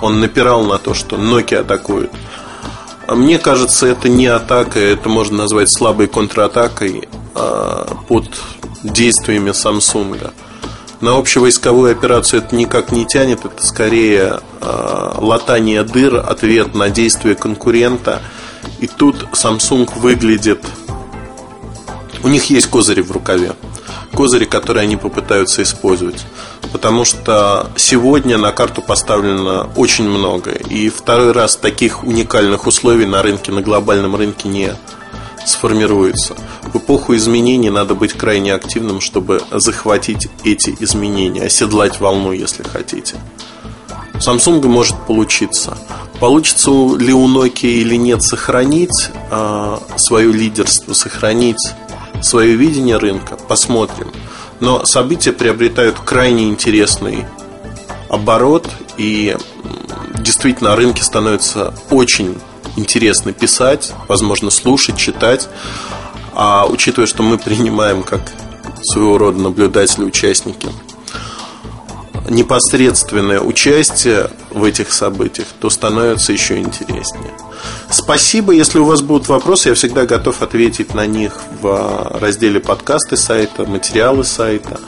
он 0.00 0.20
напирал 0.20 0.64
на 0.64 0.78
то, 0.78 0.94
что 0.94 1.16
Nokia 1.16 1.58
атакует– 1.58 2.10
а 3.06 3.14
мне 3.14 3.38
кажется, 3.38 3.86
это 3.86 4.08
не 4.08 4.26
атака, 4.26 4.78
это 4.78 5.08
можно 5.08 5.38
назвать 5.38 5.70
слабой 5.70 6.06
контратакой 6.06 7.08
а, 7.34 7.96
под 8.08 8.28
действиями 8.82 9.50
Samsung. 9.50 10.32
На 11.00 11.18
общевойсковую 11.18 11.90
операцию 11.90 12.42
это 12.42 12.54
никак 12.54 12.92
не 12.92 13.04
тянет, 13.04 13.44
это 13.44 13.66
скорее 13.66 14.38
э, 14.60 15.14
латание 15.18 15.82
дыр, 15.82 16.16
ответ 16.16 16.76
на 16.76 16.90
действия 16.90 17.34
конкурента. 17.34 18.22
И 18.78 18.86
тут 18.86 19.26
Samsung 19.32 19.90
выглядит... 19.98 20.64
У 22.22 22.28
них 22.28 22.44
есть 22.50 22.68
козыри 22.68 23.00
в 23.00 23.10
рукаве. 23.10 23.54
Козыри, 24.14 24.44
которые 24.44 24.82
они 24.82 24.96
попытаются 24.96 25.62
использовать 25.62 26.24
потому 26.72 27.04
что 27.04 27.70
сегодня 27.76 28.38
на 28.38 28.50
карту 28.50 28.82
поставлено 28.82 29.70
очень 29.76 30.08
много. 30.08 30.50
И 30.50 30.88
второй 30.88 31.32
раз 31.32 31.56
таких 31.56 32.02
уникальных 32.02 32.66
условий 32.66 33.06
на 33.06 33.22
рынке, 33.22 33.52
на 33.52 33.60
глобальном 33.60 34.16
рынке 34.16 34.48
не 34.48 34.74
сформируется. 35.44 36.34
В 36.62 36.76
эпоху 36.76 37.14
изменений 37.16 37.70
надо 37.70 37.94
быть 37.94 38.12
крайне 38.14 38.54
активным, 38.54 39.00
чтобы 39.00 39.42
захватить 39.50 40.28
эти 40.44 40.74
изменения, 40.80 41.44
оседлать 41.44 42.00
волну, 42.00 42.32
если 42.32 42.62
хотите. 42.62 43.16
Samsung 44.14 44.64
может 44.68 44.96
получиться. 45.06 45.76
Получится 46.20 46.70
ли 46.70 47.12
у 47.12 47.26
Nokia 47.26 47.68
или 47.68 47.96
нет 47.96 48.22
сохранить 48.22 49.10
э, 49.30 49.78
свое 49.96 50.32
лидерство, 50.32 50.94
сохранить 50.94 51.72
свое 52.22 52.54
видение 52.54 52.96
рынка, 52.96 53.36
посмотрим. 53.36 54.10
Но 54.60 54.84
события 54.84 55.32
приобретают 55.32 55.98
крайне 55.98 56.48
интересный 56.48 57.26
оборот, 58.08 58.68
и 58.96 59.36
действительно 60.18 60.72
о 60.72 60.76
рынке 60.76 61.02
становится 61.02 61.74
очень 61.90 62.36
интересно 62.76 63.32
писать, 63.32 63.92
возможно, 64.08 64.50
слушать, 64.50 64.96
читать. 64.96 65.48
А 66.34 66.66
учитывая, 66.66 67.06
что 67.06 67.22
мы 67.22 67.38
принимаем 67.38 68.02
как 68.02 68.32
своего 68.82 69.18
рода 69.18 69.38
наблюдатели, 69.38 70.04
участники 70.04 70.68
непосредственное 72.28 73.40
участие 73.40 74.30
в 74.50 74.64
этих 74.64 74.92
событиях, 74.92 75.48
то 75.60 75.70
становится 75.70 76.32
еще 76.32 76.58
интереснее. 76.58 77.32
Спасибо. 77.90 78.52
Если 78.52 78.78
у 78.78 78.84
вас 78.84 79.02
будут 79.02 79.28
вопросы, 79.28 79.70
я 79.70 79.74
всегда 79.74 80.06
готов 80.06 80.42
ответить 80.42 80.94
на 80.94 81.06
них 81.06 81.32
в 81.60 82.18
разделе 82.20 82.60
подкасты 82.60 83.16
сайта, 83.16 83.64
материалы 83.64 84.24
сайта. 84.24 84.80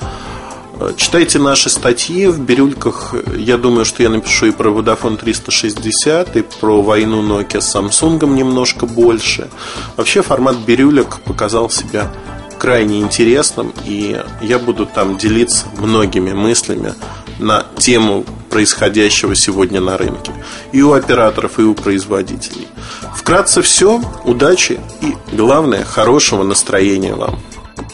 Читайте 0.96 1.38
наши 1.38 1.70
статьи 1.70 2.26
в 2.26 2.40
бирюльках. 2.40 3.14
Я 3.36 3.58
думаю, 3.58 3.84
что 3.84 4.02
я 4.02 4.08
напишу 4.08 4.46
и 4.46 4.50
про 4.50 4.70
Vodafone 4.70 5.16
360, 5.16 6.36
и 6.36 6.42
про 6.42 6.82
войну 6.82 7.22
Nokia 7.22 7.60
с 7.60 7.76
Samsung 7.76 8.26
немножко 8.34 8.84
больше. 8.84 9.48
Вообще 9.96 10.22
формат 10.22 10.56
бирюлек 10.56 11.20
показал 11.20 11.70
себя 11.70 12.10
крайне 12.58 13.00
интересным, 13.00 13.72
и 13.84 14.20
я 14.40 14.58
буду 14.58 14.86
там 14.86 15.16
делиться 15.16 15.66
многими 15.78 16.32
мыслями 16.32 16.94
на 17.38 17.64
тему 17.78 18.26
происходящего 18.50 19.34
сегодня 19.34 19.80
на 19.80 19.96
рынке. 19.96 20.32
И 20.72 20.82
у 20.82 20.92
операторов, 20.92 21.58
и 21.58 21.62
у 21.62 21.74
производителей. 21.74 22.68
Вкратце 23.16 23.62
все. 23.62 24.02
Удачи 24.24 24.78
и, 25.00 25.14
главное, 25.32 25.84
хорошего 25.84 26.42
настроения 26.42 27.14
вам. 27.14 27.40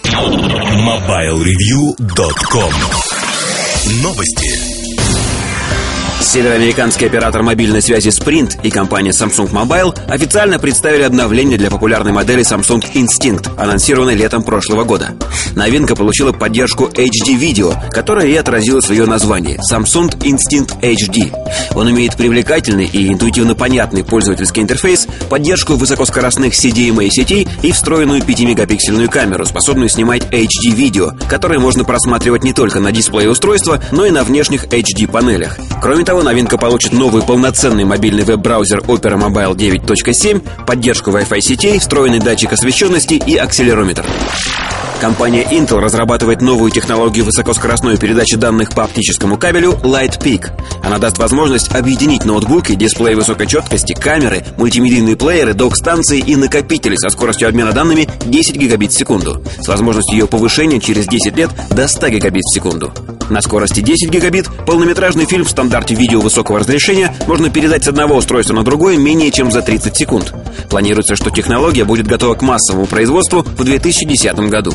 MobileReview.com 0.04 2.72
Новости. 4.02 4.69
Североамериканский 6.30 7.08
оператор 7.08 7.42
мобильной 7.42 7.82
связи 7.82 8.10
Sprint 8.10 8.60
и 8.62 8.70
компания 8.70 9.10
Samsung 9.10 9.50
Mobile 9.50 9.98
официально 10.08 10.60
представили 10.60 11.02
обновление 11.02 11.58
для 11.58 11.70
популярной 11.70 12.12
модели 12.12 12.44
Samsung 12.44 12.84
Instinct, 12.94 13.50
анонсированной 13.58 14.14
летом 14.14 14.44
прошлого 14.44 14.84
года. 14.84 15.16
Новинка 15.56 15.96
получила 15.96 16.30
поддержку 16.30 16.84
HD-видео, 16.84 17.74
которое 17.90 18.28
и 18.28 18.36
отразило 18.36 18.78
свое 18.78 19.06
название– 19.06 19.58
Samsung 19.72 20.16
Instinct 20.20 20.80
HD. 20.80 21.34
Он 21.74 21.90
имеет 21.90 22.16
привлекательный 22.16 22.86
и 22.86 23.08
интуитивно 23.08 23.56
понятный 23.56 24.04
пользовательский 24.04 24.62
интерфейс, 24.62 25.08
поддержку 25.28 25.74
высокоскоростных 25.74 26.52
CDMA 26.52 27.08
сетей 27.10 27.48
и 27.62 27.72
встроенную 27.72 28.20
5-мегапиксельную 28.20 29.08
камеру, 29.08 29.46
способную 29.46 29.88
снимать 29.88 30.22
HD-видео, 30.26 31.10
которое 31.28 31.58
можно 31.58 31.82
просматривать 31.82 32.44
не 32.44 32.52
только 32.52 32.78
на 32.78 32.92
дисплее 32.92 33.28
устройства, 33.28 33.82
но 33.90 34.06
и 34.06 34.12
на 34.12 34.22
внешних 34.22 34.66
HD-панелях. 34.66 35.58
Кроме 35.82 36.04
того, 36.04 36.19
новинка 36.22 36.58
получит 36.58 36.92
новый 36.92 37.22
полноценный 37.22 37.84
мобильный 37.84 38.24
веб-браузер 38.24 38.80
Opera 38.80 39.18
Mobile 39.18 39.54
9.7, 39.54 40.64
поддержку 40.66 41.10
Wi-Fi 41.10 41.40
сетей, 41.40 41.78
встроенный 41.78 42.20
датчик 42.20 42.52
освещенности 42.52 43.14
и 43.14 43.36
акселерометр. 43.36 44.04
Компания 45.00 45.44
Intel 45.50 45.78
разрабатывает 45.78 46.42
новую 46.42 46.70
технологию 46.70 47.24
высокоскоростной 47.24 47.96
передачи 47.96 48.36
данных 48.36 48.74
по 48.74 48.84
оптическому 48.84 49.38
кабелю 49.38 49.72
Light 49.82 50.20
Peak. 50.20 50.50
Она 50.82 50.98
даст 50.98 51.16
возможность 51.16 51.74
объединить 51.74 52.26
ноутбуки, 52.26 52.74
дисплей 52.74 53.14
высокой 53.14 53.46
четкости, 53.46 53.94
камеры, 53.94 54.44
мультимедийные 54.58 55.16
плееры, 55.16 55.54
док-станции 55.54 56.18
и 56.18 56.36
накопители 56.36 56.96
со 56.96 57.08
скоростью 57.08 57.48
обмена 57.48 57.72
данными 57.72 58.08
10 58.26 58.56
гигабит 58.56 58.92
в 58.92 58.98
секунду, 58.98 59.42
с 59.58 59.68
возможностью 59.68 60.18
ее 60.18 60.26
повышения 60.26 60.80
через 60.80 61.06
10 61.06 61.34
лет 61.34 61.50
до 61.70 61.88
100 61.88 62.08
гигабит 62.10 62.44
в 62.44 62.54
секунду. 62.54 62.92
На 63.30 63.40
скорости 63.40 63.80
10 63.80 64.10
гигабит 64.10 64.48
полнометражный 64.66 65.24
фильм 65.24 65.44
в 65.44 65.50
стандарте 65.50 65.94
видео 65.94 66.20
высокого 66.20 66.58
разрешения 66.58 67.14
можно 67.28 67.48
передать 67.48 67.84
с 67.84 67.88
одного 67.88 68.16
устройства 68.16 68.54
на 68.54 68.64
другое 68.64 68.98
менее 68.98 69.30
чем 69.30 69.52
за 69.52 69.62
30 69.62 69.96
секунд. 69.96 70.34
Планируется, 70.68 71.14
что 71.14 71.30
технология 71.30 71.84
будет 71.84 72.08
готова 72.08 72.34
к 72.34 72.42
массовому 72.42 72.86
производству 72.86 73.42
в 73.42 73.64
2010 73.64 74.36
году. 74.50 74.74